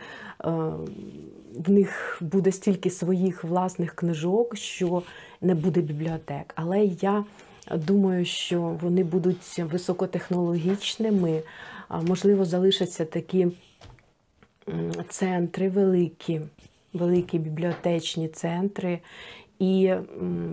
в 1.55 1.71
них 1.71 2.17
буде 2.21 2.51
стільки 2.51 2.89
своїх 2.89 3.43
власних 3.43 3.95
книжок, 3.95 4.57
що 4.57 5.03
не 5.41 5.55
буде 5.55 5.81
бібліотек. 5.81 6.53
Але 6.55 6.83
я 6.85 7.23
думаю, 7.75 8.25
що 8.25 8.61
вони 8.81 9.03
будуть 9.03 9.59
високотехнологічними, 9.59 11.41
можливо, 12.01 12.45
залишаться 12.45 13.05
такі 13.05 13.47
центри 15.09 15.69
великі, 15.69 16.41
великі 16.93 17.39
бібліотечні 17.39 18.27
центри. 18.27 18.99
І 19.59 19.93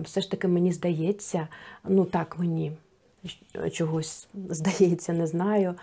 все 0.03 0.21
ж 0.21 0.31
таки 0.31 0.47
мені 0.47 0.71
здається, 0.71 1.47
ну 1.83 2.05
так 2.05 2.39
мені 2.39 2.71
чогось 3.71 4.27
здається, 4.49 5.13
не 5.13 5.27
знаю. 5.27 5.75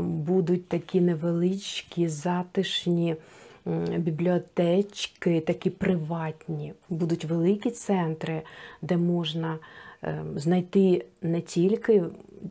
Будуть 0.00 0.68
такі 0.68 1.00
невеличкі, 1.00 2.08
затишні 2.08 3.16
бібліотечки, 3.96 5.40
такі 5.40 5.70
приватні, 5.70 6.74
будуть 6.88 7.24
великі 7.24 7.70
центри, 7.70 8.42
де 8.82 8.96
можна 8.96 9.58
знайти 10.36 11.04
не 11.22 11.40
тільки 11.40 12.04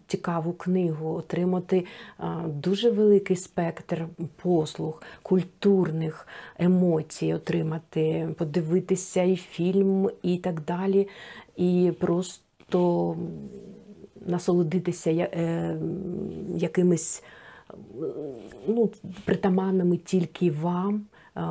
цікаву 0.07 0.53
книгу, 0.53 1.13
отримати 1.13 1.85
дуже 2.45 2.91
великий 2.91 3.35
спектр 3.35 4.07
послуг, 4.35 5.03
культурних 5.21 6.27
емоцій, 6.57 7.33
отримати, 7.33 8.29
подивитися 8.37 9.23
і 9.23 9.35
фільм, 9.35 10.09
і 10.23 10.37
так 10.37 10.61
далі, 10.61 11.07
і 11.55 11.91
просто 11.99 13.15
насолодитися 14.25 15.11
е, 15.11 15.77
якимись 16.55 17.23
ну, 18.67 18.89
притаманними 19.25 19.97
тільки 19.97 20.51
вам, 20.51 21.05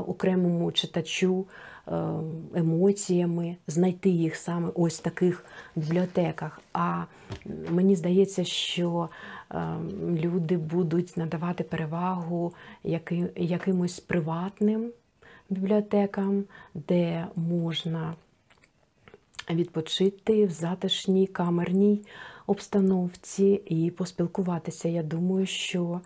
окремому 0.06 0.72
читачу. 0.72 1.46
Ем, 1.92 2.48
емоціями, 2.54 3.56
знайти 3.66 4.08
їх 4.08 4.36
саме 4.36 4.70
ось 4.74 4.98
в 4.98 5.02
таких 5.02 5.44
бібліотеках. 5.76 6.60
А 6.72 7.04
мені 7.70 7.96
здається, 7.96 8.44
що 8.44 9.08
ем, 9.50 9.90
люди 10.16 10.56
будуть 10.56 11.16
надавати 11.16 11.64
перевагу 11.64 12.54
якимось 13.36 14.00
приватним 14.00 14.90
бібліотекам, 15.50 16.44
де 16.74 17.26
можна 17.36 18.14
відпочити 19.50 20.46
в 20.46 20.50
затишній 20.50 21.26
камерній 21.26 22.02
обстановці 22.46 23.62
і 23.66 23.90
поспілкуватися. 23.90 24.88
Я 24.88 25.02
думаю, 25.02 25.46
що 25.46 26.00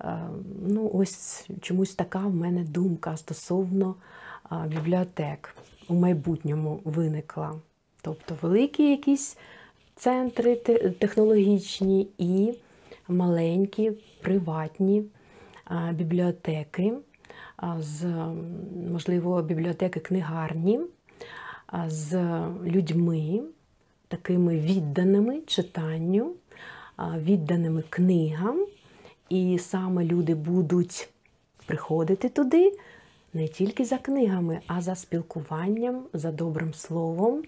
ем, 0.00 0.44
ну, 0.66 0.90
ось 0.94 1.48
чомусь 1.60 1.94
така 1.94 2.18
в 2.18 2.34
мене 2.34 2.64
думка 2.64 3.16
стосовно 3.16 3.94
бібліотек 4.66 5.54
у 5.88 5.94
майбутньому 5.94 6.80
виникла. 6.84 7.54
Тобто 8.02 8.36
великі 8.42 8.90
якісь 8.90 9.36
центри 9.96 10.56
технологічні 10.98 12.08
і 12.18 12.54
маленькі 13.08 13.92
приватні 14.22 15.04
бібліотеки, 15.92 16.92
з, 17.78 18.04
можливо, 18.90 19.42
бібліотеки 19.42 20.00
книгарні 20.00 20.80
з 21.86 22.18
людьми, 22.64 23.40
такими 24.08 24.58
відданими 24.58 25.40
читанню, 25.40 26.32
відданими 26.98 27.82
книгам. 27.90 28.66
І 29.28 29.58
саме 29.58 30.04
люди 30.04 30.34
будуть 30.34 31.08
приходити 31.66 32.28
туди, 32.28 32.78
не 33.34 33.48
тільки 33.48 33.84
за 33.84 33.98
книгами, 33.98 34.60
а 34.66 34.80
за 34.80 34.94
спілкуванням, 34.94 36.04
за 36.12 36.32
добрим 36.32 36.74
словом, 36.74 37.42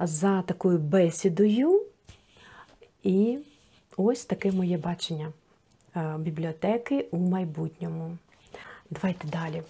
за 0.00 0.42
такою 0.42 0.78
бесідою. 0.78 1.82
І 3.02 3.38
ось 3.96 4.24
таке 4.24 4.52
моє 4.52 4.78
бачення 4.78 5.32
е, 5.96 6.16
бібліотеки 6.18 7.06
у 7.10 7.16
майбутньому. 7.16 8.18
Давайте 8.90 9.28
далі. 9.28 9.62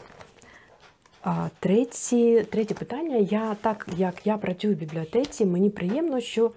Третє, 1.60 2.44
третє 2.44 2.74
питання. 2.74 3.16
Я, 3.16 3.56
Так 3.60 3.88
як 3.96 4.26
я 4.26 4.38
працюю 4.38 4.74
в 4.74 4.78
бібліотеці, 4.78 5.46
мені 5.46 5.70
приємно, 5.70 6.20
що 6.20 6.52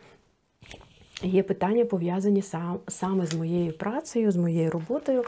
є 1.23 1.43
питання 1.43 1.85
пов'язані 1.85 2.41
сам, 2.41 2.79
саме 2.87 3.25
з 3.25 3.33
моєю 3.33 3.73
працею, 3.73 4.31
з 4.31 4.35
моєю 4.35 4.71
роботою. 4.71 5.23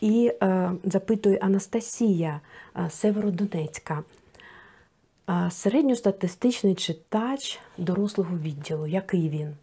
І 0.00 0.32
е, 0.42 0.72
запитує 0.84 1.38
Анастасія 1.38 2.40
е, 2.76 2.90
Северодонецька. 2.90 4.02
Е, 5.30 5.50
середньостатистичний 5.50 6.74
читач 6.74 7.60
дорослого 7.78 8.38
відділу, 8.38 8.86
який 8.86 9.28
він? 9.28 9.54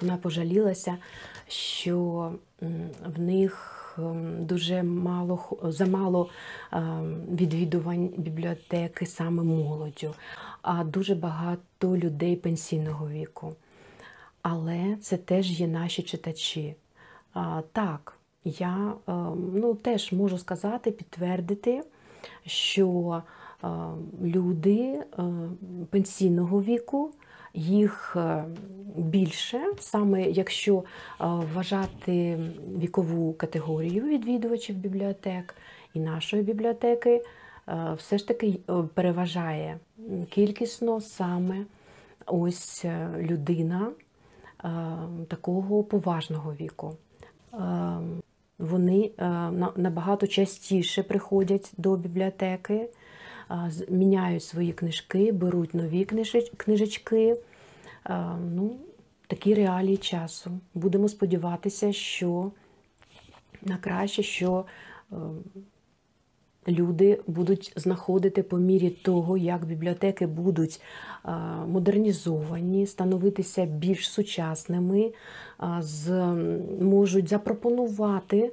Вона 0.00 0.16
пожалілася, 0.16 0.96
що 1.48 2.32
в 3.16 3.20
них 3.20 3.74
дуже 4.38 4.82
мало 4.82 5.58
замало 5.62 6.30
відвідувань 7.30 8.10
бібліотеки 8.16 9.06
саме 9.06 9.42
молоддю, 9.42 10.14
а 10.62 10.84
дуже 10.84 11.14
багато 11.14 11.96
людей 11.96 12.36
пенсійного 12.36 13.08
віку. 13.08 13.54
Але 14.42 14.96
це 15.00 15.16
теж 15.16 15.60
є 15.60 15.66
наші 15.66 16.02
читачі. 16.02 16.74
Так, 17.72 18.17
я 18.44 18.94
ну, 19.54 19.74
теж 19.74 20.12
можу 20.12 20.38
сказати, 20.38 20.90
підтвердити, 20.90 21.82
що 22.46 23.22
люди 24.20 25.04
пенсійного 25.90 26.62
віку 26.62 27.12
їх 27.54 28.16
е, 28.16 28.44
більше, 28.96 29.60
саме 29.78 30.22
якщо 30.22 30.78
е, 30.78 30.84
вважати 31.20 32.38
вікову 32.78 33.32
категорію 33.32 34.04
відвідувачів 34.04 34.76
бібліотек 34.76 35.54
і 35.94 36.00
нашої 36.00 36.42
бібліотеки, 36.42 37.24
е, 37.68 37.94
все 37.96 38.18
ж 38.18 38.28
таки 38.28 38.58
переважає 38.94 39.78
кількісно 40.30 41.00
саме 41.00 41.64
ось 42.26 42.84
людина 43.18 43.90
такого 45.28 45.84
поважного 45.84 46.54
віку. 46.60 46.96
Вони 48.58 49.10
набагато 49.76 50.26
частіше 50.26 51.02
приходять 51.02 51.72
до 51.76 51.96
бібліотеки 51.96 52.88
міняють 53.88 54.42
свої 54.42 54.72
книжки, 54.72 55.32
беруть 55.32 55.74
нові 55.74 56.04
книжечки. 56.56 57.36
Ну, 58.54 58.76
Такі 59.26 59.54
реалії 59.54 59.96
часу. 59.96 60.50
Будемо 60.74 61.08
сподіватися, 61.08 61.92
що 61.92 62.52
на 63.62 63.76
краще, 63.76 64.22
що 64.22 64.64
люди 66.68 67.20
будуть 67.26 67.72
знаходити 67.76 68.42
по 68.42 68.58
мірі 68.58 68.90
того, 68.90 69.36
як 69.36 69.64
бібліотеки 69.64 70.26
будуть 70.26 70.80
модернізовані, 71.66 72.86
становитися 72.86 73.64
більш 73.64 74.10
сучасними, 74.10 75.12
можуть 76.80 77.28
запропонувати 77.28 78.52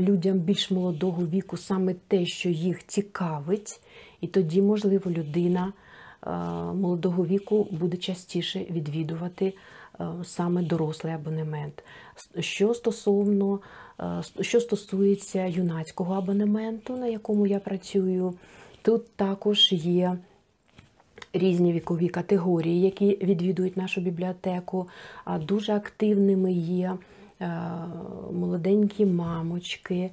людям 0.00 0.38
більш 0.38 0.70
молодого 0.70 1.26
віку 1.26 1.56
саме 1.56 1.94
те, 2.08 2.26
що 2.26 2.48
їх 2.48 2.86
цікавить. 2.86 3.80
І 4.20 4.26
тоді, 4.26 4.62
можливо, 4.62 5.10
людина 5.10 5.72
е, 6.26 6.30
молодого 6.74 7.26
віку 7.26 7.68
буде 7.70 7.96
частіше 7.96 8.66
відвідувати 8.70 9.54
е, 10.00 10.04
саме 10.24 10.62
дорослий 10.62 11.12
абонемент. 11.12 11.84
Що 12.38 12.74
стосовно, 12.74 13.54
е, 13.54 13.60
що 14.40 14.60
стосується 14.60 15.44
юнацького 15.44 16.14
абонементу, 16.14 16.96
на 16.96 17.06
якому 17.06 17.46
я 17.46 17.58
працюю, 17.58 18.34
тут 18.82 19.10
також 19.12 19.72
є. 19.72 20.18
Різні 21.32 21.72
вікові 21.72 22.08
категорії, 22.08 22.80
які 22.80 23.18
відвідують 23.22 23.76
нашу 23.76 24.00
бібліотеку, 24.00 24.88
дуже 25.46 25.72
активними 25.72 26.52
є 26.52 26.92
молоденькі 28.32 29.06
мамочки, 29.06 30.10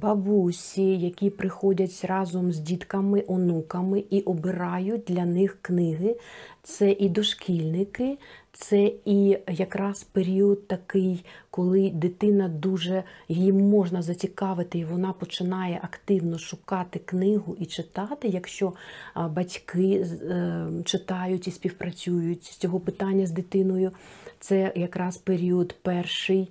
бабусі, 0.00 0.98
які 0.98 1.30
приходять 1.30 2.04
разом 2.04 2.52
з 2.52 2.58
дітками, 2.58 3.24
онуками 3.26 4.04
і 4.10 4.20
обирають 4.20 5.02
для 5.06 5.24
них 5.24 5.58
книги. 5.62 6.16
Це 6.62 6.90
і 6.92 7.08
дошкільники, 7.08 8.18
це 8.58 8.92
і 9.04 9.38
якраз 9.48 10.04
період 10.04 10.68
такий, 10.68 11.24
коли 11.50 11.90
дитина 11.90 12.48
дуже 12.48 13.02
її 13.28 13.52
можна 13.52 14.02
зацікавити, 14.02 14.78
і 14.78 14.84
вона 14.84 15.12
починає 15.12 15.80
активно 15.82 16.38
шукати 16.38 16.98
книгу 16.98 17.56
і 17.60 17.66
читати, 17.66 18.28
якщо 18.28 18.72
батьки 19.16 20.06
е, 20.22 20.66
читають 20.84 21.48
і 21.48 21.50
співпрацюють 21.50 22.44
з 22.44 22.56
цього 22.56 22.80
питання 22.80 23.26
з 23.26 23.30
дитиною. 23.30 23.92
Це 24.40 24.72
якраз 24.76 25.18
період 25.18 25.76
перший 25.82 26.48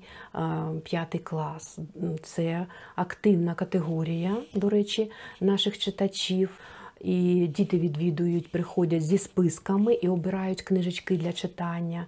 п'ятий 0.83 1.19
клас. 1.19 1.79
Це 2.23 2.65
активна 2.95 3.53
категорія, 3.53 4.37
до 4.53 4.69
речі, 4.69 5.11
наших 5.41 5.77
читачів. 5.77 6.59
І 7.05 7.47
діти 7.47 7.79
відвідують, 7.79 8.51
приходять 8.51 9.01
зі 9.01 9.17
списками 9.17 9.93
і 9.93 10.07
обирають 10.07 10.61
книжечки 10.61 11.17
для 11.17 11.33
читання. 11.33 12.05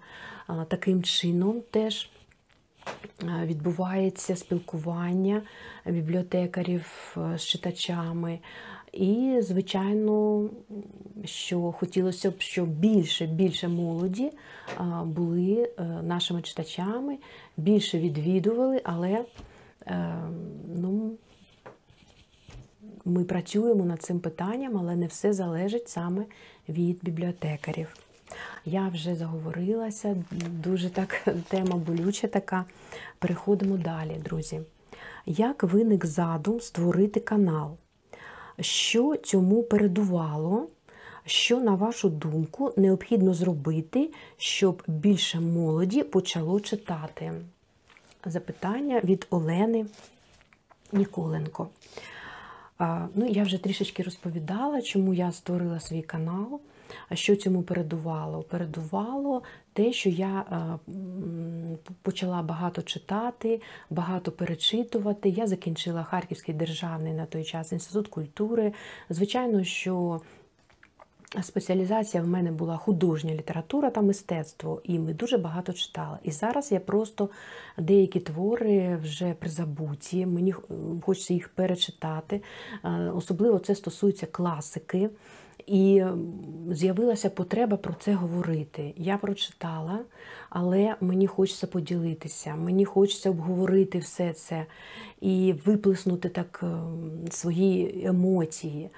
Таким 0.67 1.03
чином 1.03 1.62
теж 1.71 2.10
відбувається 3.43 4.36
спілкування 4.36 5.41
бібліотекарів 5.86 7.15
з 7.36 7.41
читачами. 7.41 8.39
І, 8.93 9.38
звичайно, 9.41 10.43
що 11.25 11.62
хотілося 11.71 12.31
б, 12.31 12.33
щоб 12.38 12.69
більше 12.69 13.25
більше 13.25 13.67
молоді 13.67 14.31
були 15.05 15.69
е, 15.79 15.83
нашими 15.83 16.41
читачами, 16.41 17.17
більше 17.57 17.99
відвідували, 17.99 18.81
але 18.83 19.25
е, 19.88 20.15
ну, 20.75 21.12
ми 23.08 23.24
працюємо 23.24 23.86
над 23.86 24.02
цим 24.02 24.20
питанням, 24.20 24.78
але 24.78 24.96
не 24.96 25.08
все 25.08 25.34
залежить 25.34 25.89
саме 25.89 26.26
від 26.70 27.00
бібліотекарів. 27.02 27.88
Я 28.65 28.88
вже 28.88 29.15
заговорилася, 29.15 30.15
дуже 30.50 30.89
так 30.89 31.28
тема 31.50 31.76
болюча 31.76 32.28
така. 32.28 32.65
Переходимо 33.20 33.78
далі, 33.78 34.22
друзі. 34.26 34.62
Як 35.26 35.63
виник 35.63 36.06
задум 36.06 36.62
створити 36.62 37.20
канал? 37.20 37.78
Що 38.60 39.15
цьому 39.15 39.63
передувало? 39.63 40.67
Що, 41.26 41.60
на 41.60 41.76
вашу 41.76 42.10
думку, 42.10 42.74
необхідно 42.78 43.34
зробити, 43.34 44.12
щоб 44.38 44.84
більше 44.88 45.39
молоді 45.39 46.04
почало 46.04 46.60
читати? 46.60 47.34
Запитання 48.26 49.02
від 49.04 49.28
Олени 49.30 49.86
Ніколенко. 50.91 51.67
Ну, 53.15 53.25
Я 53.29 53.43
вже 53.43 53.57
трішечки 53.57 54.03
розповідала, 54.03 54.81
чому 54.81 55.13
я 55.13 55.31
створила 55.31 55.79
свій 55.79 56.01
канал. 56.01 56.61
А 57.09 57.15
що 57.15 57.35
цьому 57.35 57.63
передувало? 57.63 58.43
Передувало 58.43 59.43
те, 59.73 59.93
що 59.93 60.09
я 60.09 60.45
е, 60.51 60.91
почала 62.01 62.41
багато 62.41 62.81
читати, 62.81 63.61
багато 63.89 64.31
перечитувати. 64.31 65.29
Я 65.29 65.47
закінчила 65.47 66.03
Харківський 66.03 66.55
державний 66.55 67.13
на 67.13 67.25
той 67.25 67.43
час 67.43 67.71
інститут 67.71 68.07
культури. 68.07 68.73
Звичайно, 69.09 69.63
що 69.63 70.21
Спеціалізація 71.41 72.23
в 72.23 72.28
мене 72.28 72.52
була 72.52 72.78
художня 72.78 73.34
література 73.34 73.89
та 73.89 74.02
мистецтво, 74.02 74.82
і 74.84 75.00
ми 75.00 75.13
дуже 75.13 75.38
багато 75.38 75.73
читали. 75.73 76.17
І 76.23 76.32
зараз 76.32 76.71
я 76.71 76.80
просто 76.80 77.30
деякі 77.78 78.19
твори 78.19 78.95
вже 79.04 79.34
призабуті, 79.34 80.26
мені 80.26 80.56
хочеться 81.02 81.34
їх 81.34 81.50
перечитати. 81.50 82.41
Е, 82.84 83.12
особливо 83.15 83.60
це 83.60 83.76
стосується 83.76 84.26
класики. 84.26 85.10
І 85.67 86.04
з'явилася 86.71 87.30
потреба 87.30 87.78
про 87.78 87.93
це 87.93 88.13
говорити. 88.13 88.93
Я 88.97 89.17
прочитала, 89.17 90.00
але 90.50 90.95
мені 91.02 91.28
хочеться 91.28 91.67
поділитися, 91.67 92.56
мені 92.56 92.86
хочеться 92.86 93.30
обговорити 93.30 94.00
все 94.00 94.34
це 94.34 94.65
і 95.21 95.54
виплеснути 95.65 96.30
так 96.30 96.60
ем, 96.63 97.12
свої 97.30 98.06
емоції. 98.06 98.89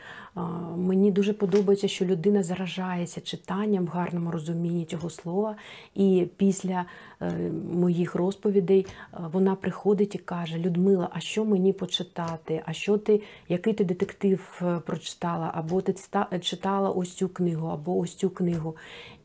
Мені 0.78 1.12
дуже 1.12 1.34
подобається, 1.34 1.88
що 1.88 2.06
людина 2.06 2.44
заражається 2.44 3.22
читанням 3.22 3.86
в 3.86 3.88
гарному 3.88 4.32
розумінні 4.32 4.86
цього 4.86 5.10
слова. 5.10 5.56
І 5.96 6.28
після 6.38 6.86
е, 7.22 7.32
моїх 7.74 8.16
розповідей 8.16 8.86
е, 9.14 9.18
вона 9.32 9.56
приходить 9.56 10.16
і 10.16 10.18
каже: 10.18 10.58
Людмила, 10.58 11.10
а 11.14 11.20
що 11.20 11.46
мені 11.46 11.74
почитати? 11.74 12.64
А 12.66 12.74
що 12.74 12.98
ти, 12.98 13.22
який 13.50 13.74
ти 13.74 13.86
детектив 13.86 14.62
е, 14.62 14.80
прочитала? 14.86 15.52
Або 15.54 15.82
ти 15.82 15.96
читала 16.40 16.90
ось 16.90 17.14
цю 17.14 17.30
книгу, 17.30 17.68
або 17.68 17.98
ось 17.98 18.16
цю 18.16 18.30
книгу. 18.30 18.76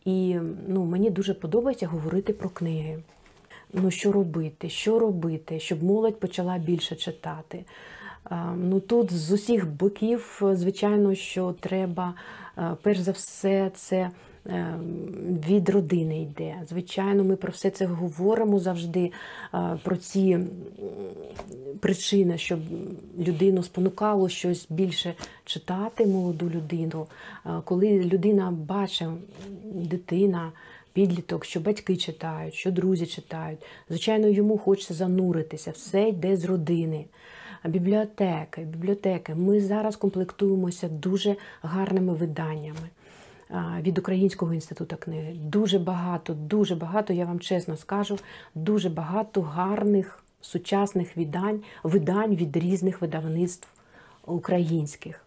І 0.04 0.36
ну, 0.68 0.84
мені 0.84 1.10
дуже 1.10 1.34
подобається 1.34 1.86
говорити 1.86 2.32
про 2.32 2.48
книги. 2.48 3.02
Ну, 3.72 3.90
що 3.90 4.12
робити, 4.12 4.68
що 4.68 4.98
робити, 4.98 5.60
щоб 5.60 5.82
молодь 5.82 6.20
почала 6.20 6.58
більше 6.58 6.96
читати. 6.96 7.64
Ну 8.56 8.80
Тут 8.80 9.12
з 9.12 9.32
усіх 9.32 9.66
боків, 9.68 10.42
звичайно, 10.52 11.14
що 11.14 11.54
треба, 11.60 12.14
перш 12.82 12.98
за 12.98 13.10
все, 13.10 13.70
це 13.74 14.10
е, 14.46 14.74
від 15.48 15.68
родини 15.68 16.22
йде. 16.22 16.54
Звичайно, 16.68 17.24
ми 17.24 17.36
про 17.36 17.52
все 17.52 17.70
це 17.70 17.86
говоримо 17.86 18.58
завжди, 18.58 19.12
е, 19.54 19.78
про 19.82 19.96
ці 19.96 20.38
причини, 21.80 22.38
щоб 22.38 22.60
людину 23.18 23.62
спонукало 23.62 24.28
щось 24.28 24.66
більше 24.70 25.14
читати, 25.44 26.06
молоду 26.06 26.50
людину. 26.50 27.06
Е, 27.46 27.50
Коли 27.64 28.04
людина 28.04 28.50
бачить, 28.50 29.08
дитина, 29.64 30.52
підліток, 30.92 31.44
що 31.44 31.60
батьки 31.60 31.96
читають, 31.96 32.54
що 32.54 32.70
друзі 32.70 33.06
читають, 33.06 33.58
звичайно, 33.88 34.28
йому 34.28 34.58
хочеться 34.58 34.94
зануритися, 34.94 35.70
все 35.70 36.08
йде 36.08 36.36
з 36.36 36.44
родини. 36.44 37.04
Бібліотеки, 37.64 38.60
бібліотеки. 38.62 39.34
Ми 39.34 39.60
зараз 39.60 39.96
комплектуємося 39.96 40.88
дуже 40.88 41.36
гарними 41.62 42.14
виданнями 42.14 42.88
від 43.80 43.98
Українського 43.98 44.54
інституту 44.54 44.96
книги. 44.96 45.34
Дуже 45.34 45.78
багато, 45.78 46.34
дуже 46.34 46.74
багато, 46.74 47.12
я 47.12 47.24
вам 47.24 47.40
чесно 47.40 47.76
скажу, 47.76 48.18
дуже 48.54 48.88
багато 48.88 49.42
гарних 49.42 50.24
сучасних 50.40 51.16
видань, 51.16 51.62
видань 51.82 52.36
від 52.36 52.56
різних 52.56 53.00
видавництв 53.00 53.68
українських. 54.26 55.24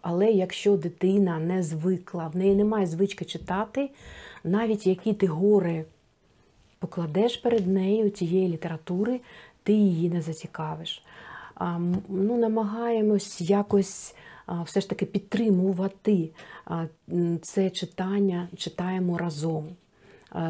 Але 0.00 0.30
якщо 0.30 0.76
дитина 0.76 1.38
не 1.38 1.62
звикла, 1.62 2.28
в 2.28 2.36
неї 2.36 2.54
немає 2.54 2.86
звички 2.86 3.24
читати, 3.24 3.90
навіть 4.44 4.86
які 4.86 5.12
ти 5.12 5.26
гори 5.26 5.84
покладеш 6.78 7.36
перед 7.36 7.66
нею 7.66 8.10
цієї 8.10 8.48
літератури, 8.48 9.20
ти 9.62 9.72
її 9.72 10.10
не 10.10 10.22
зацікавиш. 10.22 11.02
Ну, 12.08 12.38
намагаємось 12.38 13.40
якось 13.40 14.14
все 14.64 14.80
ж 14.80 14.88
таки 14.88 15.06
підтримувати 15.06 16.30
це 17.42 17.70
читання, 17.70 18.48
читаємо 18.56 19.18
разом. 19.18 19.64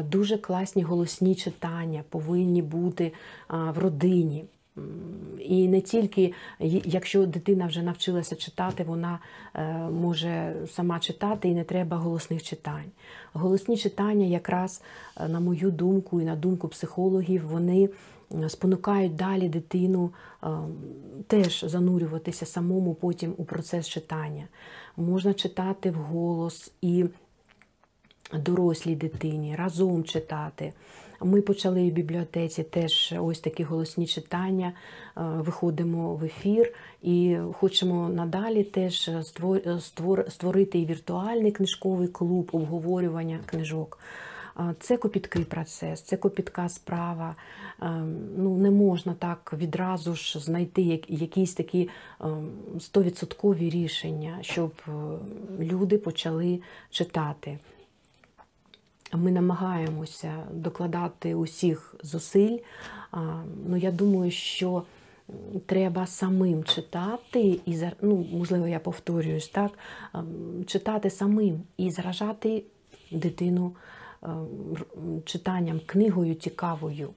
Дуже 0.09 0.37
класні 0.37 0.83
голосні 0.83 1.35
читання 1.35 2.03
повинні 2.09 2.61
бути 2.61 3.13
в 3.49 3.77
родині. 3.77 4.45
І 5.39 5.67
не 5.67 5.81
тільки 5.81 6.33
якщо 6.85 7.25
дитина 7.25 7.67
вже 7.67 7.81
навчилася 7.81 8.35
читати, 8.35 8.83
вона 8.87 9.19
е, 9.53 9.73
може 9.77 10.55
сама 10.71 10.99
читати 10.99 11.49
і 11.49 11.53
не 11.53 11.63
треба 11.63 11.97
голосних 11.97 12.43
читань. 12.43 12.91
Голосні 13.33 13.77
читання, 13.77 14.25
якраз, 14.25 14.81
е, 15.17 15.27
на 15.27 15.39
мою 15.39 15.71
думку 15.71 16.21
і 16.21 16.23
на 16.23 16.35
думку 16.35 16.67
психологів, 16.67 17.47
вони 17.47 17.89
спонукають 18.47 19.15
далі 19.15 19.49
дитину 19.49 20.11
е, 20.43 20.47
теж 21.27 21.63
занурюватися 21.67 22.45
самому 22.45 22.93
потім 22.93 23.33
у 23.37 23.43
процес 23.45 23.87
читання. 23.87 24.47
Можна 24.97 25.33
читати 25.33 25.91
вголос 25.91 26.71
і 26.81 27.05
дорослій 28.33 28.95
дитині, 28.95 29.55
разом 29.55 30.03
читати. 30.03 30.73
Ми 31.21 31.41
почали 31.41 31.89
в 31.89 31.93
бібліотеці 31.93 32.63
теж 32.63 33.13
ось 33.19 33.39
такі 33.39 33.63
голосні 33.63 34.07
читання, 34.07 34.67
е, 34.67 35.21
виходимо 35.21 36.15
в 36.15 36.23
ефір 36.23 36.73
і 37.01 37.37
хочемо 37.53 38.09
надалі 38.09 38.63
теж 38.63 39.09
створ- 39.09 39.65
створ- 39.65 40.29
створити 40.29 40.79
і 40.79 40.85
віртуальний 40.85 41.51
книжковий 41.51 42.07
клуб 42.07 42.49
обговорювання 42.53 43.39
книжок. 43.45 43.99
Це 44.79 44.97
копіткий 44.97 45.45
процес, 45.45 46.01
це 46.01 46.17
копітка 46.17 46.69
справа. 46.69 47.35
Ем, 47.81 48.19
Ну, 48.37 48.57
не 48.57 48.71
можна 48.71 49.13
так 49.13 49.53
відразу 49.57 50.15
ж 50.15 50.39
знайти 50.39 50.81
якісь 51.07 51.53
такі 51.53 51.89
ем, 52.21 52.49
стовідсоткові 52.79 53.69
рішення, 53.69 54.37
щоб 54.41 54.71
е, 54.87 54.91
люди 55.59 55.97
почали 55.97 56.61
читати. 56.89 57.59
Ми 59.13 59.31
намагаємося 59.31 60.33
докладати 60.51 61.35
усіх 61.35 61.95
зусиль. 62.03 62.57
Ну, 63.67 63.77
я 63.77 63.91
думаю, 63.91 64.31
що 64.31 64.83
треба 65.65 66.07
самим 66.07 66.63
читати 66.63 67.59
і 67.65 67.77
ну, 68.01 68.25
можливо, 68.31 68.67
я 68.67 68.79
повторююсь, 68.79 69.47
так, 69.47 69.71
ем, 70.13 70.65
читати 70.67 71.09
самим 71.09 71.61
і 71.77 71.91
заражати 71.91 72.63
дитину 73.11 73.71
читанням, 75.25 75.81
книгою 75.85 76.35
цікавою. 76.35 77.09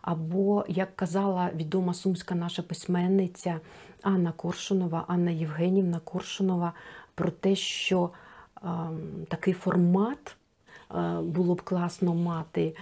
Або, 0.00 0.64
як 0.68 0.96
казала 0.96 1.50
відома 1.54 1.94
сумська 1.94 2.34
наша 2.34 2.62
письменниця 2.62 3.60
Анна 4.02 4.32
Коршунова, 4.32 5.04
Анна 5.08 5.30
Євгенівна 5.30 6.00
Коршунова, 6.04 6.72
про 7.14 7.30
те, 7.30 7.56
що 7.56 8.10
ем, 8.62 9.00
такий 9.28 9.54
формат 9.54 10.36
е, 10.94 11.20
було 11.20 11.54
б 11.54 11.62
класно 11.62 12.14
мати, 12.14 12.76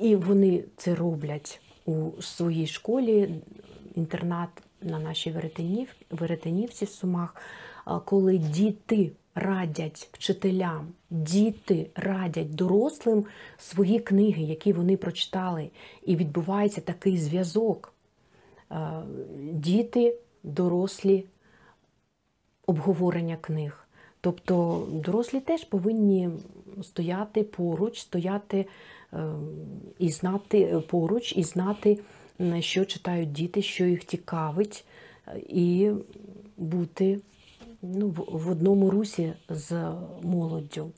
і 0.00 0.16
вони 0.16 0.64
це 0.76 0.94
роблять 0.94 1.60
у 1.86 2.22
своїй 2.22 2.66
школі, 2.66 3.34
інтернат 3.94 4.48
на 4.82 4.98
нашій 4.98 5.30
Веретенів, 5.30 5.88
Веретенівці 6.10 6.84
в 6.84 6.88
Сумах, 6.88 7.36
е, 7.86 7.90
коли 8.04 8.38
діти 8.38 9.10
радять 9.34 10.08
вчителям, 10.12 10.88
діти 11.10 11.90
радять 11.94 12.54
дорослим 12.54 13.24
свої 13.58 13.98
книги, 13.98 14.42
які 14.42 14.72
вони 14.72 14.96
прочитали, 14.96 15.70
і 16.06 16.16
відбувається 16.16 16.80
такий 16.80 17.18
зв'язок. 17.18 17.92
Е, 18.70 19.02
Діти, 19.52 20.14
дорослі, 20.42 21.24
обговорення 22.66 23.36
книг. 23.40 23.86
Тобто 24.20 24.86
дорослі 24.92 25.40
теж 25.40 25.64
повинні 25.64 26.30
стояти 26.82 27.42
поруч, 27.42 28.00
стояти 28.00 28.66
е, 29.12 29.32
і 29.98 30.10
знати 30.10 30.82
поруч, 30.88 31.36
і 31.36 31.42
знати, 31.42 31.98
що 32.60 32.84
читають 32.84 33.32
діти, 33.32 33.62
що 33.62 33.84
їх 33.84 34.06
цікавить, 34.06 34.84
е, 35.28 35.40
і 35.48 35.90
бути 36.56 37.20
ну, 37.82 38.08
в, 38.08 38.50
одному 38.50 38.90
русі 38.90 39.32
з 39.48 39.92
молоддю. 40.22 40.90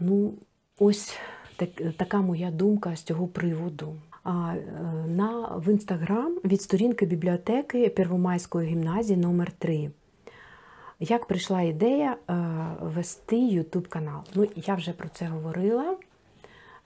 Ну, 0.00 0.34
ось 0.78 1.16
так, 1.56 1.68
така 1.96 2.20
моя 2.20 2.50
думка 2.50 2.96
з 2.96 3.02
цього 3.02 3.26
приводу. 3.26 3.96
А 4.22 4.54
е, 4.54 4.62
на 5.08 5.56
в 5.56 5.68
інстаграм 5.68 6.38
від 6.44 6.62
сторінки 6.62 7.06
бібліотеки 7.06 7.88
Первомайської 7.88 8.68
гімназії 8.68 9.16
номер 9.18 9.52
3 9.58 9.90
Як 11.00 11.26
прийшла 11.26 11.62
ідея 11.62 12.16
е, 12.30 12.34
вести 12.82 13.36
YouTube 13.36 13.88
канал? 13.88 14.20
Ну, 14.34 14.46
я 14.56 14.74
вже 14.74 14.92
про 14.92 15.08
це 15.08 15.26
говорила. 15.26 15.96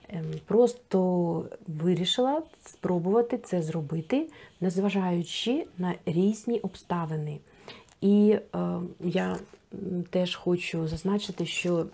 Ем, 0.09 0.25
Просто 0.45 1.45
вирішила 1.67 2.41
спробувати 2.65 3.37
це 3.37 3.61
зробити, 3.61 4.29
незважаючи 4.61 5.65
на 5.77 5.93
різні 6.05 6.59
обставини. 6.59 7.39
І 8.05 8.29
е, 8.29 8.39
я 8.99 9.37
теж 10.09 10.35
хочу 10.35 10.87
зазначити, 10.87 11.45
що 11.45 11.85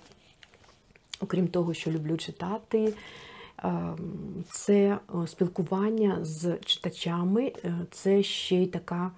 окрім 1.20 1.48
того, 1.48 1.74
що 1.74 1.92
люблю 1.92 2.18
читати, 2.18 2.94
е, 3.64 3.94
це 4.50 4.98
спілкування 5.28 6.18
з 6.22 6.58
читачами, 6.66 7.54
е, 7.66 7.76
це 7.92 8.24
ще 8.24 8.56
й 8.56 8.68
така 8.68 9.12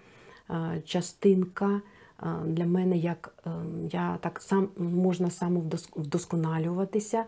е, 0.50 0.82
частинка 0.86 1.82
е, 2.24 2.26
для 2.46 2.66
мене, 2.66 2.98
як 2.98 3.36
е, 3.46 3.50
я 3.92 4.18
так 4.22 4.42
сам 4.42 4.68
можна 4.78 5.30
самовдосконалюватися, 5.30 7.26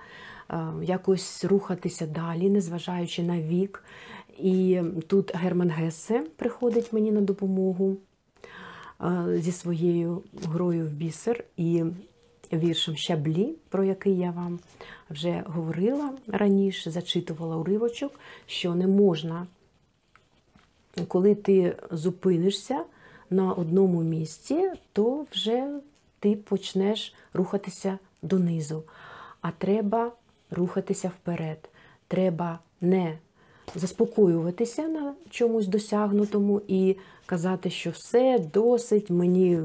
якось 0.82 1.46
рухатися 1.46 2.08
далі, 2.08 2.50
незважаючи 2.50 3.24
на 3.24 3.42
вік. 3.42 3.84
І 4.40 4.82
тут 5.08 5.36
Герман 5.36 5.70
Гесе 5.70 6.24
приходить 6.36 6.94
мені 6.94 7.12
на 7.12 7.22
допомогу 7.22 7.98
зі 9.34 9.52
своєю 9.52 10.22
грою 10.44 10.86
в 10.86 10.90
бісер 10.90 11.44
і 11.58 11.84
віршем 12.54 12.96
Щаблі, 12.96 13.56
про 13.70 13.84
який 13.84 14.18
я 14.18 14.32
вам 14.32 14.60
вже 15.10 15.44
говорила 15.48 16.12
раніше, 16.28 16.92
зачитувала 16.92 17.58
уривочок, 17.58 18.20
що 18.46 18.76
не 18.76 18.88
можна, 18.88 19.48
коли 21.08 21.36
ти 21.36 21.76
зупинишся 21.92 22.84
на 23.30 23.54
одному 23.54 24.04
місці, 24.04 24.72
то 24.94 25.26
вже 25.32 25.80
ти 26.20 26.36
почнеш 26.36 27.14
рухатися 27.34 28.00
донизу. 28.22 28.84
А 29.42 29.52
треба 29.52 30.12
рухатися 30.52 31.08
вперед. 31.08 31.70
Треба 32.08 32.60
не 32.82 33.18
заспокоюватися 33.76 34.88
на 34.88 35.14
чомусь 35.30 35.68
досягнутому 35.68 36.62
і 36.68 36.96
казати, 37.26 37.70
що 37.70 37.90
все 37.90 38.40
досить, 38.54 39.10
мені 39.10 39.60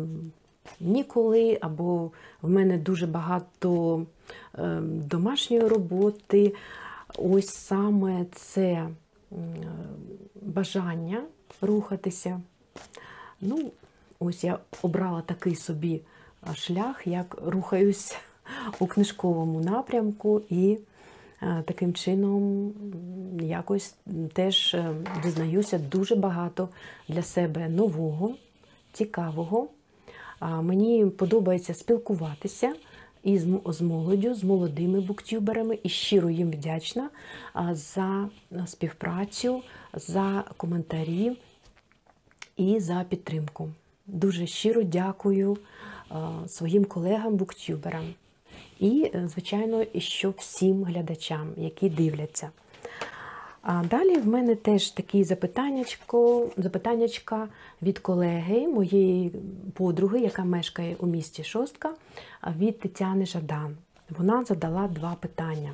ніколи, 0.81 1.59
або 1.61 2.11
в 2.43 2.51
мене 2.51 2.79
дуже 2.79 3.07
багато 3.07 4.03
е, 4.59 4.81
домашньої 4.83 5.69
роботи. 5.69 6.55
Ось 7.19 7.49
саме 7.49 8.27
це 8.33 8.89
бажання 10.43 11.23
рухатися. 11.61 12.41
Ну, 13.41 13.71
ось 14.21 14.45
я 14.45 14.59
обрала 14.83 15.21
такий 15.21 15.55
собі 15.55 16.01
шлях, 16.55 17.07
як 17.07 17.39
рухаюсь 17.47 18.17
у 18.79 18.87
книжковому 18.87 19.61
напрямку 19.61 20.43
і 20.51 20.79
таким 21.41 21.95
чином 21.95 22.73
якось 23.43 23.95
теж 24.33 24.75
е, 24.75 24.95
дізнаюся 25.23 25.79
дуже 25.79 26.17
багато 26.17 26.69
для 27.09 27.23
себе 27.23 27.69
нового, 27.69 28.35
цікавого. 28.93 29.69
Мені 30.63 31.07
подобається 31.07 31.75
спілкуватися 31.75 32.75
і 33.23 33.39
з 33.67 33.81
молоддю, 33.81 34.35
з 34.35 34.45
молодими 34.45 35.01
буктюберами, 35.01 35.79
і 35.83 35.89
щиро 35.89 36.31
їм 36.31 36.51
вдячна 36.51 37.11
за 37.71 38.29
співпрацю, 38.67 39.63
за 39.95 40.45
коментарі 40.57 41.37
і 42.57 42.81
за 42.81 43.05
підтримку. 43.09 43.69
Дуже 44.07 44.47
щиро 44.47 44.83
дякую 44.83 45.57
своїм 46.47 46.85
колегам-буктюберам. 46.85 48.05
І, 48.81 49.13
звичайно, 49.25 49.85
що 49.99 50.31
всім 50.31 50.85
глядачам, 50.85 51.49
які 51.57 51.89
дивляться. 51.89 52.51
А 53.63 53.85
далі 53.85 54.17
в 54.19 54.27
мене 54.27 54.55
теж 54.55 54.91
такі 54.91 55.25
запитаннячка 56.57 57.49
від 57.83 57.99
колеги, 57.99 58.69
моєї 58.69 59.33
подруги, 59.75 60.21
яка 60.21 60.45
мешкає 60.45 60.97
у 60.99 61.07
місті 61.07 61.45
Шостка, 61.45 61.95
від 62.59 62.81
Тетяни 62.81 63.27
Жадан. 63.27 63.77
Вона 64.11 64.45
задала 64.45 64.89
два 64.89 65.17
питання. 65.21 65.73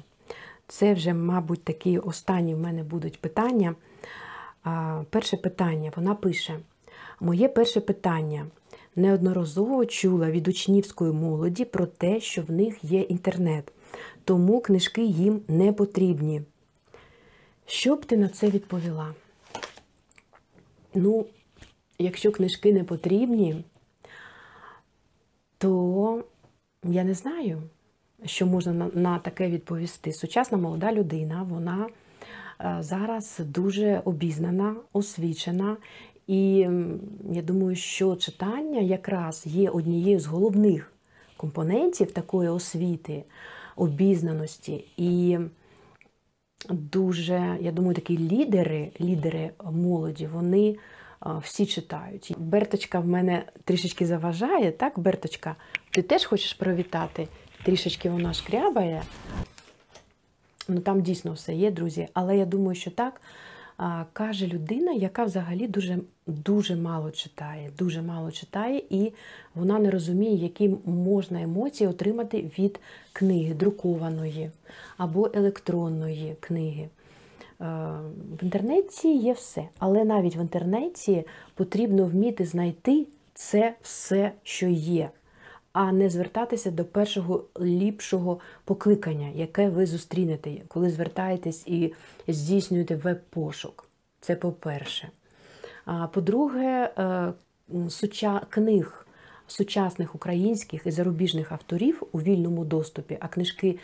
Це 0.69 0.95
вже, 0.95 1.14
мабуть, 1.14 1.64
такі 1.64 1.99
останні 1.99 2.55
в 2.55 2.59
мене 2.59 2.83
будуть 2.83 3.21
питання. 3.21 3.75
Перше 5.11 5.37
питання, 5.37 5.92
вона 5.97 6.14
пише: 6.14 6.59
Моє 7.21 7.49
перше 7.49 7.81
питання. 7.81 8.47
Неодноразово 8.97 9.87
чула 9.87 10.31
від 10.31 10.49
учнівської 10.49 11.13
молоді 11.13 11.65
про 11.65 11.87
те, 11.87 12.21
що 12.21 12.43
в 12.43 12.51
них 12.51 12.85
є 12.85 13.01
інтернет, 13.01 13.73
тому 14.25 14.61
книжки 14.61 15.05
їм 15.05 15.41
не 15.49 15.73
потрібні. 15.73 16.43
Що 17.67 17.97
б 17.97 18.05
ти 18.05 18.17
на 18.17 18.29
це 18.29 18.51
відповіла? 18.51 19.15
Ну, 20.95 21.27
якщо 21.99 22.33
книжки 22.33 22.73
не 22.73 22.85
потрібні, 22.85 23.65
то 25.59 26.25
я 26.85 27.05
не 27.05 27.15
знаю, 27.15 27.63
що 28.25 28.47
можна 28.47 28.73
на, 28.73 28.91
на 28.95 29.19
таке 29.19 29.49
відповісти. 29.49 30.13
Сучасна 30.13 30.59
молода 30.59 30.93
людина, 30.93 31.43
вона 31.43 31.89
е, 32.61 32.77
зараз 32.81 33.41
дуже 33.45 34.03
обізнана, 34.05 34.77
освічена. 34.93 35.77
І 36.27 36.69
я 37.31 37.43
думаю, 37.43 37.77
що 37.77 38.17
читання 38.17 38.81
якраз 38.81 39.43
є 39.47 39.71
однією 39.71 40.21
з 40.21 40.27
головних 40.27 40.93
компонентів 41.37 42.12
такої 42.12 42.49
освіти, 42.49 43.25
обізнаності. 43.77 44.85
І 44.97 45.39
дуже, 46.71 47.57
я 47.61 47.73
думаю, 47.73 47.95
такі 47.95 48.19
лідери, 48.19 48.91
лідери 49.01 49.51
молоді, 49.73 50.27
вони 50.27 50.77
всі 51.43 51.67
читають. 51.67 52.35
Берточка 52.39 53.01
в 53.01 53.07
мене 53.07 53.45
трішечки 53.65 54.07
заважає, 54.07 54.73
так, 54.73 54.99
Берточка? 54.99 55.57
Ти 55.91 56.03
теж 56.03 56.25
хочеш 56.25 56.53
привітати? 56.53 57.29
Трішечки 57.65 58.11
вона 58.11 58.33
шкрябає. 58.33 59.03
Ну 60.69 60.81
там 60.81 61.03
дійсно 61.03 61.33
все 61.33 61.55
є, 61.55 61.71
друзі. 61.71 62.09
Але 62.12 62.37
я 62.37 62.45
думаю, 62.45 62.75
що 62.75 62.91
так 62.91 63.21
каже 64.12 64.47
людина, 64.47 64.93
яка 64.93 65.25
взагалі 65.25 65.69
дуже 65.69 65.99
дуже 66.27 66.77
мало 66.77 67.11
читає, 67.11 67.71
дуже 67.79 68.03
мало 68.03 68.33
читає, 68.33 68.83
і 68.91 69.12
вона 69.55 69.79
не 69.79 69.91
розуміє, 69.91 70.37
які 70.37 70.77
можна 70.85 71.43
емоції 71.43 71.89
отримати 71.89 72.51
від 72.59 72.81
книги, 73.12 73.55
друкованої 73.55 74.51
або 74.97 75.31
електронної 75.35 76.37
книги. 76.41 76.83
Е, 76.83 76.89
в 78.41 78.45
інтернеті 78.45 79.17
є 79.17 79.33
все, 79.33 79.62
але 79.79 80.05
навіть 80.05 80.37
в 80.37 80.41
інтернеті 80.41 81.25
потрібно 81.55 82.05
вміти 82.05 82.45
знайти 82.45 83.07
це 83.35 83.75
все, 83.83 84.33
що 84.43 84.67
є 84.67 85.11
а 85.79 85.93
не 85.93 86.11
звертатися 86.11 86.71
до 86.71 86.85
першого 86.85 87.45
ліпшого 87.61 88.41
покликання, 88.65 89.29
яке 89.35 89.69
ви 89.69 89.87
зустрінете, 89.87 90.51
коли 90.69 90.91
звертаєтесь 90.91 91.67
і 91.67 91.95
здійснюєте 92.29 92.97
веб-пошук. 92.97 93.89
Це 94.21 94.37
по-перше. 94.37 95.09
А 95.85 96.07
По-друге, 96.07 96.91
суча 97.89 98.47
книг 98.51 99.06
сучасних 99.47 100.15
українських 100.15 100.87
і 100.87 100.91
зарубіжних 100.91 101.53
авторів 101.53 102.03
у 102.13 102.21
вільному 102.21 102.65
доступі, 102.65 103.17
а 103.21 103.29
книжки 103.29 103.79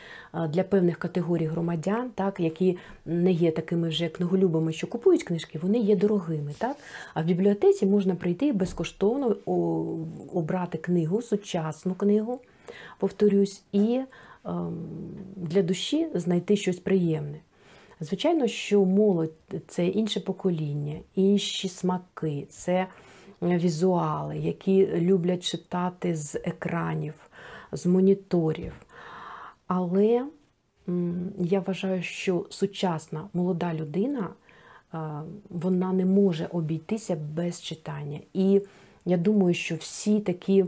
для 0.49 0.63
певних 0.63 0.99
категорій 0.99 1.47
громадян, 1.47 2.11
так, 2.15 2.41
які 2.41 2.79
не 3.07 3.33
є 3.33 3.51
такими 3.51 3.89
вже 3.89 4.09
книголюбами, 4.09 4.73
що 4.73 4.87
купують 4.87 5.23
книжки, 5.23 5.59
вони 5.63 5.79
є 5.79 5.97
дорогими. 5.97 6.55
Так? 6.59 6.77
А 7.15 7.23
в 7.23 7.25
бібліотеці 7.25 7.87
можна 7.87 8.15
прийти 8.15 8.47
і 8.47 8.53
безкоштовно 8.53 9.37
обрати 10.33 10.79
книгу, 10.79 11.23
сучасну 11.23 11.95
книгу, 11.95 12.41
повторюсь, 12.99 13.63
і 13.73 14.01
ем, 14.45 14.89
для 15.37 15.63
душі 15.63 16.09
знайти 16.15 16.57
щось 16.57 16.79
приємне. 16.79 17.41
Звичайно, 18.01 18.47
що 18.47 18.85
молодь 18.85 19.33
це 19.69 19.87
інше 19.87 20.21
покоління, 20.21 20.95
інші 21.15 21.69
смаки, 21.69 22.47
це 22.51 22.87
візуали, 23.43 24.39
які 24.39 24.87
люблять 24.87 25.43
читати 25.43 26.17
з 26.17 26.35
екранів, 26.35 27.15
з 27.73 27.87
моніторів. 27.87 28.73
Але 29.67 30.27
я 31.39 31.61
вважаю, 31.61 32.03
що 32.03 32.47
сучасна 32.51 33.29
молода 33.35 33.75
людина 33.75 34.29
вона 35.51 35.93
не 35.93 36.05
може 36.05 36.49
обійтися 36.53 37.17
без 37.17 37.63
читання. 37.63 38.21
І 38.33 38.61
я 39.05 39.17
думаю, 39.17 39.55
що 39.55 39.75
всі 39.75 40.21
такі 40.21 40.65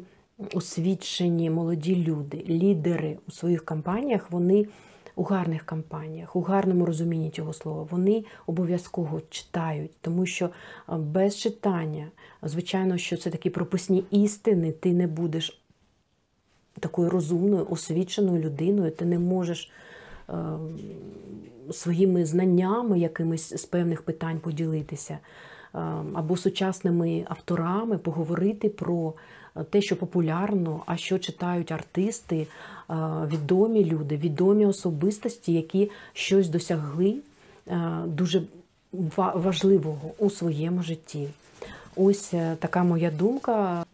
освічені 0.55 1.51
молоді 1.51 1.97
люди, 1.97 2.45
лідери 2.49 3.19
у 3.29 3.31
своїх 3.31 3.65
кампаніях, 3.65 4.31
вони 4.31 4.67
у 5.17 5.23
гарних 5.23 5.63
кампаніях, 5.63 6.37
у 6.37 6.41
гарному 6.41 6.87
розумінні 6.87 7.31
цього 7.31 7.53
слова, 7.53 7.89
вони 7.91 8.25
обов'язково 8.47 9.21
читають, 9.31 9.91
тому 10.01 10.27
що 10.27 10.51
без 10.89 11.37
читання, 11.37 12.09
звичайно, 12.43 12.99
що 12.99 13.17
це 13.17 13.31
такі 13.31 13.51
прописні 13.51 14.05
істини, 14.11 14.73
ти 14.73 14.93
не 14.93 15.07
будеш 15.07 15.61
такою 16.81 17.11
розумною, 17.11 17.67
освіченою 17.71 18.43
людиною, 18.43 18.91
ти 18.91 19.05
не 19.05 19.19
можеш. 19.19 19.73
Своїми 21.73 22.25
знаннями 22.25 22.99
якимись 22.99 23.55
з 23.61 23.65
певних 23.65 24.03
питань 24.03 24.41
поділитися, 24.41 25.19
або 26.15 26.37
сучасними 26.37 27.25
авторами 27.29 27.99
поговорити 27.99 28.69
про 28.69 29.15
те, 29.71 29.83
що 29.83 29.97
популярно, 29.97 30.83
а 30.87 30.97
що 30.97 31.19
читають 31.19 31.73
артисти, 31.73 32.47
відомі 33.27 33.85
люди, 33.85 34.17
відомі 34.17 34.67
особистості, 34.67 35.53
які 35.53 35.91
щось 36.13 36.49
досягли 36.49 37.17
дуже 38.07 38.43
важливого 39.17 40.11
у 40.19 40.31
своєму 40.31 40.83
житті. 40.83 41.29
Ось 41.97 42.35
е, 42.35 42.57
така 42.61 42.85
моя 42.85 43.11
думка 43.11 43.87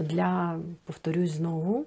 для, 0.00 0.58
повторюсь 0.84 1.30
знову, 1.30 1.86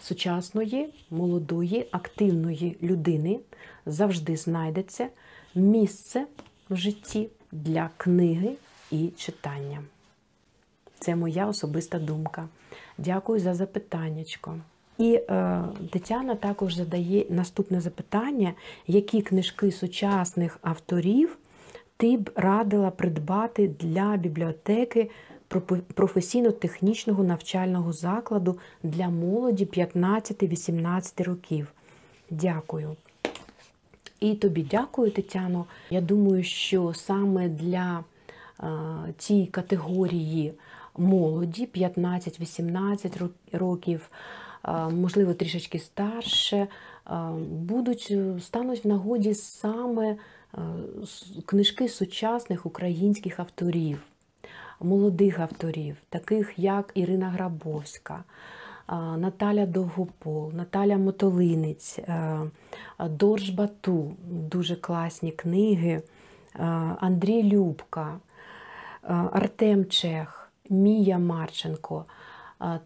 сучасної, 0.00 0.88
молодої, 1.10 1.88
активної 1.90 2.76
людини 2.82 3.40
завжди 3.86 4.36
знайдеться 4.36 5.08
місце 5.54 6.26
в 6.70 6.76
житті 6.76 7.28
для 7.52 7.90
книги 7.96 8.52
і 8.90 9.08
читання. 9.16 9.82
Це 10.98 11.16
моя 11.16 11.46
особиста 11.46 11.98
думка. 11.98 12.48
Дякую 12.98 13.40
за 13.40 13.54
запитаннячко. 13.54 14.56
І 14.98 15.14
е, 15.14 15.62
Тетяна 15.90 16.34
також 16.34 16.74
задає 16.74 17.24
наступне 17.30 17.80
запитання: 17.80 18.52
які 18.86 19.22
книжки 19.22 19.72
сучасних 19.72 20.58
авторів 20.62 21.38
ти 21.96 22.16
б 22.16 22.30
радила 22.34 22.90
придбати 22.90 23.68
для 23.80 24.16
бібліотеки 24.16 25.10
професійно-технічного 25.94 27.24
навчального 27.24 27.92
закладу 27.92 28.58
для 28.82 29.08
молоді 29.08 29.64
15-18 29.64 31.24
років? 31.24 31.72
Дякую. 32.30 32.96
І 34.20 34.34
тобі 34.34 34.66
дякую, 34.70 35.10
Тетяно. 35.10 35.64
Я 35.90 36.00
думаю, 36.00 36.44
що 36.44 36.94
саме 36.94 37.48
для 37.48 38.04
е, 38.60 38.64
цієї 39.18 39.46
категорії 39.46 40.52
молоді, 40.98 41.68
15-18 41.74 43.30
років, 43.52 44.10
можливо, 44.90 45.34
трішечки 45.34 45.78
старше, 45.78 46.68
будуть 47.50 48.08
е, 48.10 48.40
стануть 48.40 48.84
в 48.84 48.88
нагоді 48.88 49.34
саме 49.34 50.08
е, 50.08 50.16
книжки 51.46 51.88
сучасних 51.88 52.66
українських 52.66 53.40
авторів, 53.40 54.02
молодих 54.80 55.38
авторів, 55.38 55.96
таких 56.08 56.58
як 56.58 56.90
Ірина 56.94 57.28
Грабовська, 57.28 58.24
Наталя 59.16 59.66
Довгопол, 59.66 60.52
Наталя 60.54 60.96
Мотолинець, 60.96 61.98
Дорж 62.98 63.50
Бату 63.50 64.16
дуже 64.30 64.76
класні 64.76 65.32
книги, 65.32 66.02
Андрій 67.00 67.42
Любка, 67.42 68.18
Артем 69.32 69.86
Чех, 69.86 70.47
Мія 70.70 71.18
Марченко, 71.18 72.04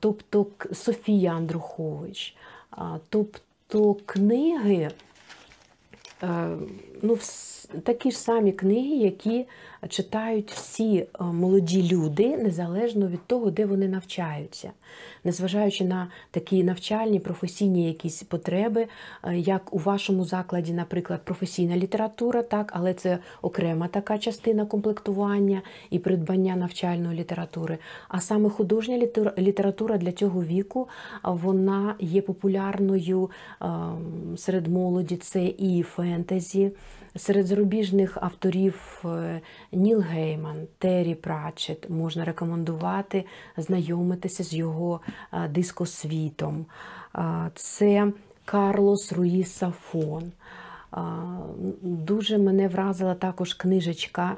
тобто 0.00 0.46
Софія 0.72 1.32
Андрухович. 1.32 2.36
Тобто 3.08 3.94
книги, 4.06 4.90
ну, 7.02 7.18
такі 7.82 8.10
ж 8.10 8.18
самі 8.18 8.52
книги, 8.52 8.96
які 8.96 9.46
читають 9.88 10.52
всі 10.52 10.96
е, 10.96 11.24
молоді 11.24 11.88
люди, 11.92 12.36
незалежно 12.36 13.08
від 13.08 13.26
того, 13.26 13.50
де 13.50 13.66
вони 13.66 13.88
навчаються, 13.88 14.70
незважаючи 15.24 15.84
на 15.84 16.08
такі 16.30 16.64
навчальні, 16.64 17.20
професійні 17.20 17.86
якісь 17.86 18.22
потреби, 18.22 18.86
е, 19.22 19.38
як 19.38 19.74
у 19.74 19.78
вашому 19.78 20.24
закладі, 20.24 20.72
наприклад, 20.72 21.20
професійна 21.24 21.76
література, 21.76 22.42
так, 22.42 22.72
але 22.74 22.94
це 22.94 23.18
окрема 23.42 23.88
така 23.88 24.18
частина 24.18 24.66
комплектування 24.66 25.62
і 25.90 25.98
придбання 25.98 26.56
навчальної 26.56 27.18
літератури. 27.18 27.78
А 28.08 28.20
саме 28.20 28.50
художня 28.50 29.08
література 29.38 29.96
для 29.96 30.12
цього 30.12 30.44
віку 30.44 30.88
вона 31.24 31.94
є 31.98 32.22
популярною 32.22 33.30
ем, 33.60 34.36
серед 34.36 34.66
молоді, 34.66 35.16
це 35.16 35.44
і 35.44 35.82
фентезі. 35.82 36.72
Серед 37.16 37.46
зарубіжних 37.46 38.18
авторів 38.20 39.02
е, 39.04 39.40
Ніл 39.72 40.00
Гейман, 40.00 40.66
Террі 40.78 41.14
Пратчет 41.14 41.90
можна 41.90 42.24
рекомендувати 42.24 43.24
знайомитися 43.56 44.44
з 44.44 44.54
його 44.54 45.00
е, 45.32 45.48
дискосвітом. 45.48 46.66
Це 47.54 48.12
Карлос 48.44 49.12
Руїс 49.12 49.52
Сафон. 49.52 50.32
Дуже 51.82 52.38
мене 52.38 52.68
вразила 52.68 53.14
також 53.14 53.54
книжечка, 53.54 54.36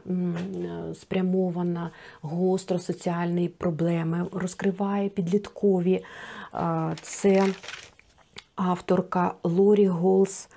спрямована 0.94 1.90
гостро 2.22 2.78
соціальні 2.78 3.48
проблеми, 3.48 4.26
розкриває 4.32 5.08
підліткові. 5.08 6.04
Це 7.02 7.46
авторка 8.56 9.34
Лорі 9.42 9.86
Голс 9.86 10.48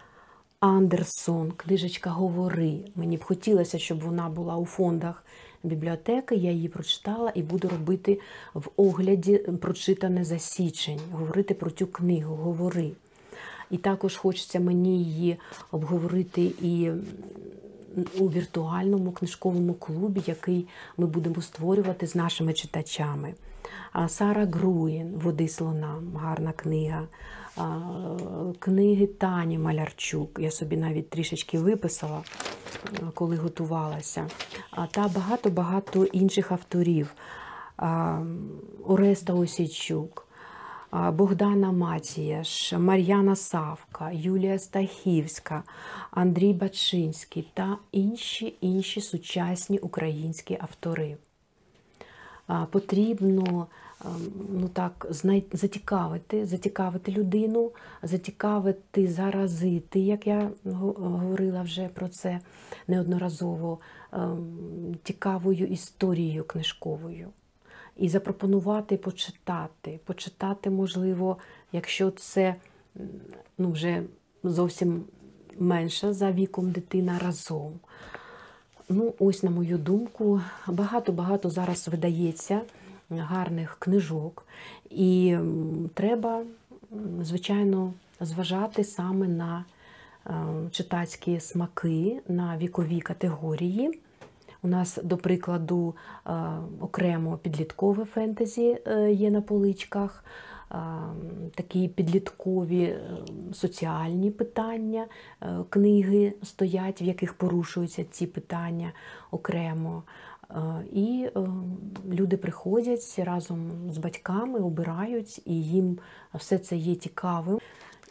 Андерсон, 0.59 1.51
книжечка 1.51 2.09
Говори. 2.09 2.79
Мені 2.95 3.17
б 3.17 3.23
хотілося, 3.23 3.79
щоб 3.79 3.99
вона 3.99 4.29
була 4.29 4.57
у 4.57 4.65
фондах 4.65 5.23
бібліотеки. 5.63 6.35
Я 6.35 6.51
її 6.51 6.67
прочитала 6.67 7.31
і 7.35 7.43
буду 7.43 7.67
робити 7.67 8.19
в 8.53 8.69
огляді 8.75 9.37
прочитане 9.37 10.23
за 10.23 10.39
січень, 10.39 10.99
говорити 11.11 11.53
про 11.53 11.71
цю 11.71 11.87
книгу 11.87 12.35
Говори. 12.35 12.91
І 13.71 13.77
також 13.77 14.15
хочеться 14.15 14.59
мені 14.59 15.03
її 15.03 15.37
обговорити 15.71 16.41
і 16.61 16.91
у 18.19 18.29
віртуальному 18.29 19.11
книжковому 19.11 19.73
клубі, 19.73 20.21
який 20.25 20.67
ми 20.97 21.07
будемо 21.07 21.41
створювати 21.41 22.07
з 22.07 22.15
нашими 22.15 22.53
читачами. 22.53 23.33
Сара 24.07 24.45
Груєн, 24.45 25.11
Води 25.15 25.47
слонам, 25.47 26.15
гарна 26.15 26.51
книга 26.51 27.07
книги 28.59 29.07
Тані 29.07 29.57
Малярчук. 29.57 30.39
Я 30.39 30.51
собі 30.51 30.77
навіть 30.77 31.09
трішечки 31.09 31.59
виписала, 31.59 32.23
коли 33.13 33.35
готувалася. 33.35 34.27
Та 34.91 35.07
багато-багато 35.07 36.05
інших 36.05 36.51
авторів. 36.51 37.13
Ореста 38.85 39.33
Осійчук, 39.33 40.26
Богдана 40.91 41.71
Матієш, 41.71 42.73
Мар'яна 42.73 43.35
Савка, 43.35 44.11
Юлія 44.11 44.59
Стахівська, 44.59 45.63
Андрій 46.11 46.53
Бачинський 46.53 47.47
та 47.53 47.77
інші 47.91 48.57
інші 48.61 49.01
сучасні 49.01 49.77
українські 49.77 50.57
автори. 50.61 51.17
Потрібно 52.71 53.67
Ем, 54.05 54.31
ну 54.49 54.69
так, 54.69 55.07
зацікавити, 55.51 56.45
зацікавити 56.45 57.11
людину, 57.11 57.71
зацікавити, 58.03 59.07
заразити, 59.07 59.99
як 59.99 60.27
я 60.27 60.51
говорила 60.63 61.61
вже 61.61 61.87
про 61.87 62.07
це 62.09 62.39
неодноразово, 62.87 63.79
ем, 64.11 64.95
цікавою 65.03 65.67
історією 65.67 66.43
книжковою. 66.43 67.29
І 67.97 68.09
запропонувати 68.09 68.97
почитати. 68.97 69.99
Почитати, 70.05 70.69
можливо, 70.69 71.37
якщо 71.71 72.11
це 72.11 72.55
ну, 73.57 73.71
вже 73.71 74.03
зовсім 74.43 75.03
менша 75.59 76.13
за 76.13 76.31
віком 76.31 76.71
дитина 76.71 77.19
разом. 77.19 77.73
Ну, 78.89 79.13
ось, 79.19 79.43
на 79.43 79.49
мою 79.49 79.77
думку, 79.77 80.41
багато-багато 80.67 81.49
зараз 81.49 81.87
видається 81.87 82.61
гарних 83.09 83.75
книжок. 83.79 84.45
І 84.89 85.37
треба, 85.93 86.43
звичайно, 87.21 87.93
зважати 88.19 88.83
саме 88.83 89.27
на 89.27 89.65
е, 90.25 90.31
читацькі 90.71 91.39
смаки, 91.39 92.21
на 92.27 92.57
вікові 92.57 93.01
категорії. 93.01 93.99
У 94.67 94.69
нас, 94.69 94.99
до 95.03 95.17
прикладу, 95.17 95.95
е, 96.25 96.31
окремо 96.81 97.37
підліткове 97.37 98.05
фентезі 98.05 98.77
е, 98.87 99.11
є 99.11 99.31
на 99.31 99.41
поличках, 99.41 100.23
такі 101.55 101.87
підліткові 101.87 102.95
соціальні 103.53 104.31
питання, 104.31 105.05
книги 105.69 106.33
стоять, 106.43 107.01
в 107.01 107.03
яких 107.03 107.33
порушуються 107.33 108.05
ці 108.11 108.27
питання 108.27 108.91
окремо. 109.31 110.03
І 110.93 111.29
е, 111.35 111.39
люди 112.09 112.37
приходять 112.37 113.19
разом 113.25 113.71
з 113.91 113.97
батьками, 113.97 114.59
обирають, 114.59 115.41
і 115.45 115.63
їм 115.63 115.99
все 116.33 116.57
це 116.57 116.75
є 116.75 116.95
цікавим. 116.95 117.59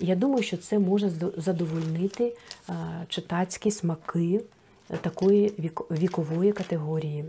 Я 0.01 0.17
думаю, 0.17 0.43
що 0.43 0.57
це 0.57 0.79
може 0.79 1.11
задовольнити 1.37 2.37
е, 2.69 2.73
читацькі 3.09 3.71
смаки 3.71 4.41
такої 5.01 5.73
вікової 5.91 6.53
категорії. 6.53 7.25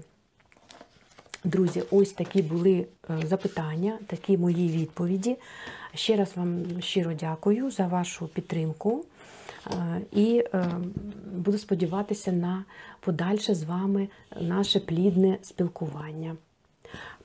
Друзі, 1.43 1.83
ось 1.91 2.11
такі 2.11 2.41
були 2.41 2.87
е, 3.09 3.27
запитання, 3.27 3.99
такі 4.07 4.37
мої 4.37 4.69
відповіді. 4.69 5.37
Ще 5.93 6.15
раз 6.15 6.31
вам 6.35 6.81
щиро 6.81 7.13
дякую 7.13 7.71
за 7.71 7.87
вашу 7.87 8.27
підтримку. 8.27 9.05
Е, 9.71 10.01
і 10.11 10.43
е, 10.53 10.71
буду 11.35 11.57
сподіватися 11.57 12.31
на 12.31 12.65
подальше 12.99 13.55
з 13.55 13.63
вами 13.63 14.09
наше 14.41 14.79
плідне 14.79 15.37
спілкування. 15.41 16.35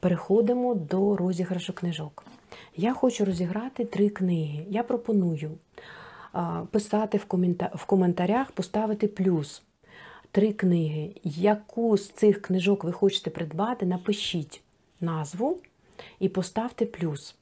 Переходимо 0.01 0.75
до 0.75 1.17
розіграшу 1.17 1.73
книжок. 1.73 2.25
Я 2.77 2.95
хочу 2.95 3.25
розіграти 3.25 3.85
три 3.85 4.09
книги. 4.09 4.67
Я 4.71 4.83
пропоную 4.83 5.51
писати 6.71 7.21
в 7.75 7.85
коментарях, 7.85 8.53
поставити 8.53 9.09
плюс 9.09 9.63
три 10.33 10.53
книги. 10.53 11.11
Яку 11.25 11.97
з 11.97 12.09
цих 12.09 12.43
книжок 12.43 12.85
ви 12.85 12.93
хочете 12.93 13.31
придбати, 13.31 13.87
напишіть 13.87 14.61
назву 15.01 15.59
і 16.21 16.29
поставте 16.29 16.87
плюс. 16.87 17.35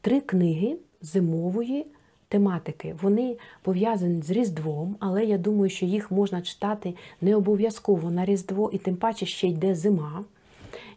Три 0.00 0.20
книги 0.20 0.76
зимової 1.02 1.86
тематики. 2.28 2.96
Вони 3.02 3.36
пов'язані 3.62 4.22
з 4.22 4.30
Різдвом, 4.30 4.96
але 5.00 5.24
я 5.24 5.38
думаю, 5.38 5.70
що 5.70 5.86
їх 5.86 6.10
можна 6.10 6.42
читати 6.42 6.94
не 7.20 7.36
обов'язково 7.36 8.10
на 8.10 8.24
Різдво, 8.24 8.70
і 8.72 8.78
тим 8.78 8.96
паче 8.96 9.26
ще 9.26 9.46
йде 9.46 9.74
зима. 9.74 10.24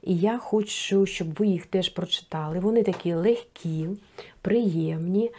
І 0.04 0.18
я 0.18 0.38
хочу, 0.38 1.06
щоб 1.06 1.34
ви 1.34 1.48
їх 1.48 1.66
теж 1.66 1.90
прочитали. 1.90 2.60
Вони 2.60 2.84
такі 2.84 3.14
легкі, 3.14 3.88
приємні, 4.42 5.32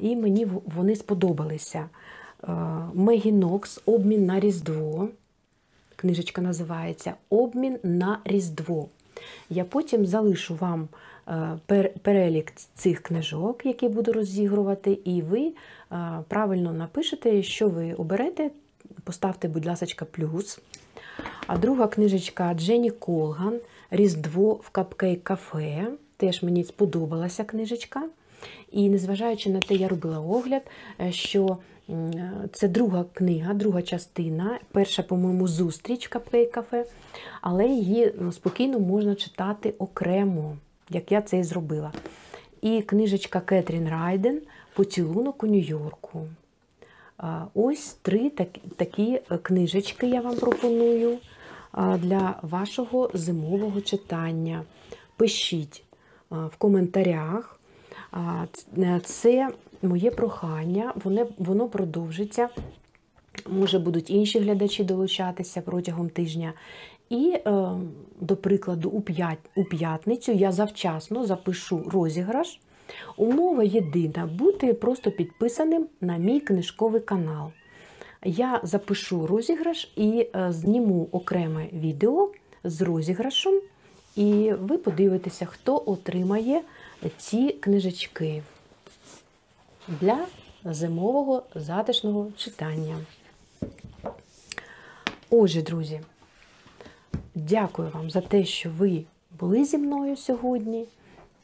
і 0.00 0.16
мені 0.16 0.46
вони 0.64 0.96
сподобалися. 0.96 1.88
Мегі 2.94 3.32
Нокс 3.32 3.80
Обмін 3.86 4.26
на 4.26 4.40
Різдво. 4.40 5.08
Книжечка 5.96 6.42
називається 6.42 7.14
Обмін 7.30 7.78
на 7.82 8.18
Різдво. 8.24 8.88
Я 9.50 9.64
потім 9.64 10.06
залишу 10.06 10.54
вам 10.54 10.88
е, 11.70 11.90
перелік 12.02 12.52
цих 12.74 13.02
книжок, 13.02 13.66
які 13.66 13.88
буду 13.88 14.12
розігрувати, 14.12 14.98
і 15.04 15.22
ви 15.22 15.40
е, 15.40 15.52
правильно 16.28 16.72
напишете, 16.72 17.42
що 17.42 17.68
ви 17.68 17.94
оберете. 17.94 18.50
Поставте, 19.04 19.48
будь 19.48 19.66
ласка, 19.66 20.04
плюс. 20.04 20.60
А 21.46 21.58
друга 21.58 21.86
книжечка 21.86 22.54
Дженні 22.54 22.90
Колган 22.90 23.60
Різдво 23.90 24.52
в 24.52 24.70
Капкейк 24.70 25.24
кафе. 25.24 25.86
Теж 26.16 26.42
мені 26.42 26.64
сподобалася 26.64 27.44
книжечка. 27.44 28.02
І 28.72 28.88
незважаючи 28.88 29.50
на 29.50 29.60
те, 29.60 29.74
я 29.74 29.88
робила 29.88 30.20
огляд, 30.20 30.62
е, 31.00 31.12
що 31.12 31.58
це 32.52 32.68
друга 32.68 33.04
книга, 33.12 33.54
друга 33.54 33.82
частина. 33.82 34.58
Перша, 34.72 35.02
по-моєму, 35.02 35.48
зустріч 35.48 36.06
кафе, 36.52 36.86
але 37.40 37.66
її 37.66 38.14
спокійно 38.32 38.80
можна 38.80 39.14
читати 39.14 39.74
окремо, 39.78 40.56
як 40.90 41.12
я 41.12 41.22
це 41.22 41.38
і 41.38 41.44
зробила. 41.44 41.92
і 42.62 42.82
книжечка 42.82 43.40
Кетрін 43.40 43.88
Райден 43.88 44.40
Поцілунок 44.74 45.42
у 45.42 45.46
Нью-Йорку. 45.46 46.26
Ось 47.54 47.94
три 48.02 48.30
такі 48.76 49.20
книжечки 49.42 50.06
я 50.06 50.20
вам 50.20 50.36
пропоную 50.36 51.18
для 51.98 52.38
вашого 52.42 53.10
зимового 53.14 53.80
читання. 53.80 54.62
Пишіть 55.16 55.84
в 56.30 56.56
коментарях. 56.58 57.55
Ц- 58.52 59.00
Це 59.04 59.48
моє 59.82 60.10
прохання, 60.10 60.92
воно, 61.38 61.68
продовжиться. 61.68 62.48
Може, 63.48 63.78
будуть 63.78 64.10
інші 64.10 64.38
глядачі 64.38 64.84
долучатися 64.84 65.60
протягом 65.60 66.08
тижня. 66.08 66.52
І, 67.10 67.34
е, 67.46 67.70
до 68.20 68.36
прикладу, 68.36 68.88
у 68.88 69.00
п'ят- 69.00 69.50
у 69.56 69.64
п'ятницю 69.64 70.32
я 70.32 70.52
завчасно 70.52 71.26
запишу 71.26 71.82
розіграш. 71.92 72.60
Умова 73.16 73.62
єдина 73.62 74.26
бути 74.26 74.74
просто 74.74 75.10
підписаним 75.10 75.86
на 76.00 76.16
мій 76.16 76.40
книжковий 76.40 77.00
канал. 77.00 77.50
Я 78.24 78.60
запишу 78.62 79.26
розіграш 79.26 79.92
і 79.96 80.26
е, 80.36 80.52
зніму 80.52 81.08
окреме 81.12 81.66
відео 81.72 82.30
з 82.64 82.82
розіграшем, 82.82 83.60
і 84.16 84.52
ви 84.60 84.78
подивитеся, 84.78 85.44
хто 85.46 85.82
отримає 85.86 86.60
ці 87.16 87.48
книжечки 87.48 88.42
для 89.88 90.26
зимового 90.64 91.42
затишного 91.54 92.28
читання. 92.36 92.96
Отже, 95.30 95.62
друзі, 95.62 96.00
дякую 97.34 97.90
вам 97.90 98.10
за 98.10 98.20
те, 98.20 98.44
що 98.44 98.70
ви 98.70 99.04
були 99.38 99.64
зі 99.64 99.78
мною 99.78 100.16
сьогодні. 100.16 100.86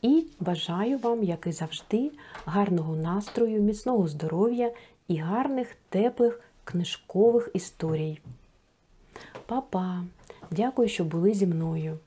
І 0.03 0.25
бажаю 0.41 0.99
вам, 0.99 1.23
як 1.23 1.47
і 1.47 1.53
завжди, 1.53 2.11
гарного 2.47 2.97
настрою, 2.97 3.63
міцного 3.63 4.09
здоров'я 4.09 4.73
і 5.09 5.17
гарних, 5.17 5.77
теплих 5.89 6.41
книжкових 6.65 7.51
історій. 7.55 8.19
Па-па! 9.47 10.05
Дякую, 10.51 10.89
що 10.89 11.05
були 11.05 11.35
зі 11.35 11.47
мною. 11.47 11.99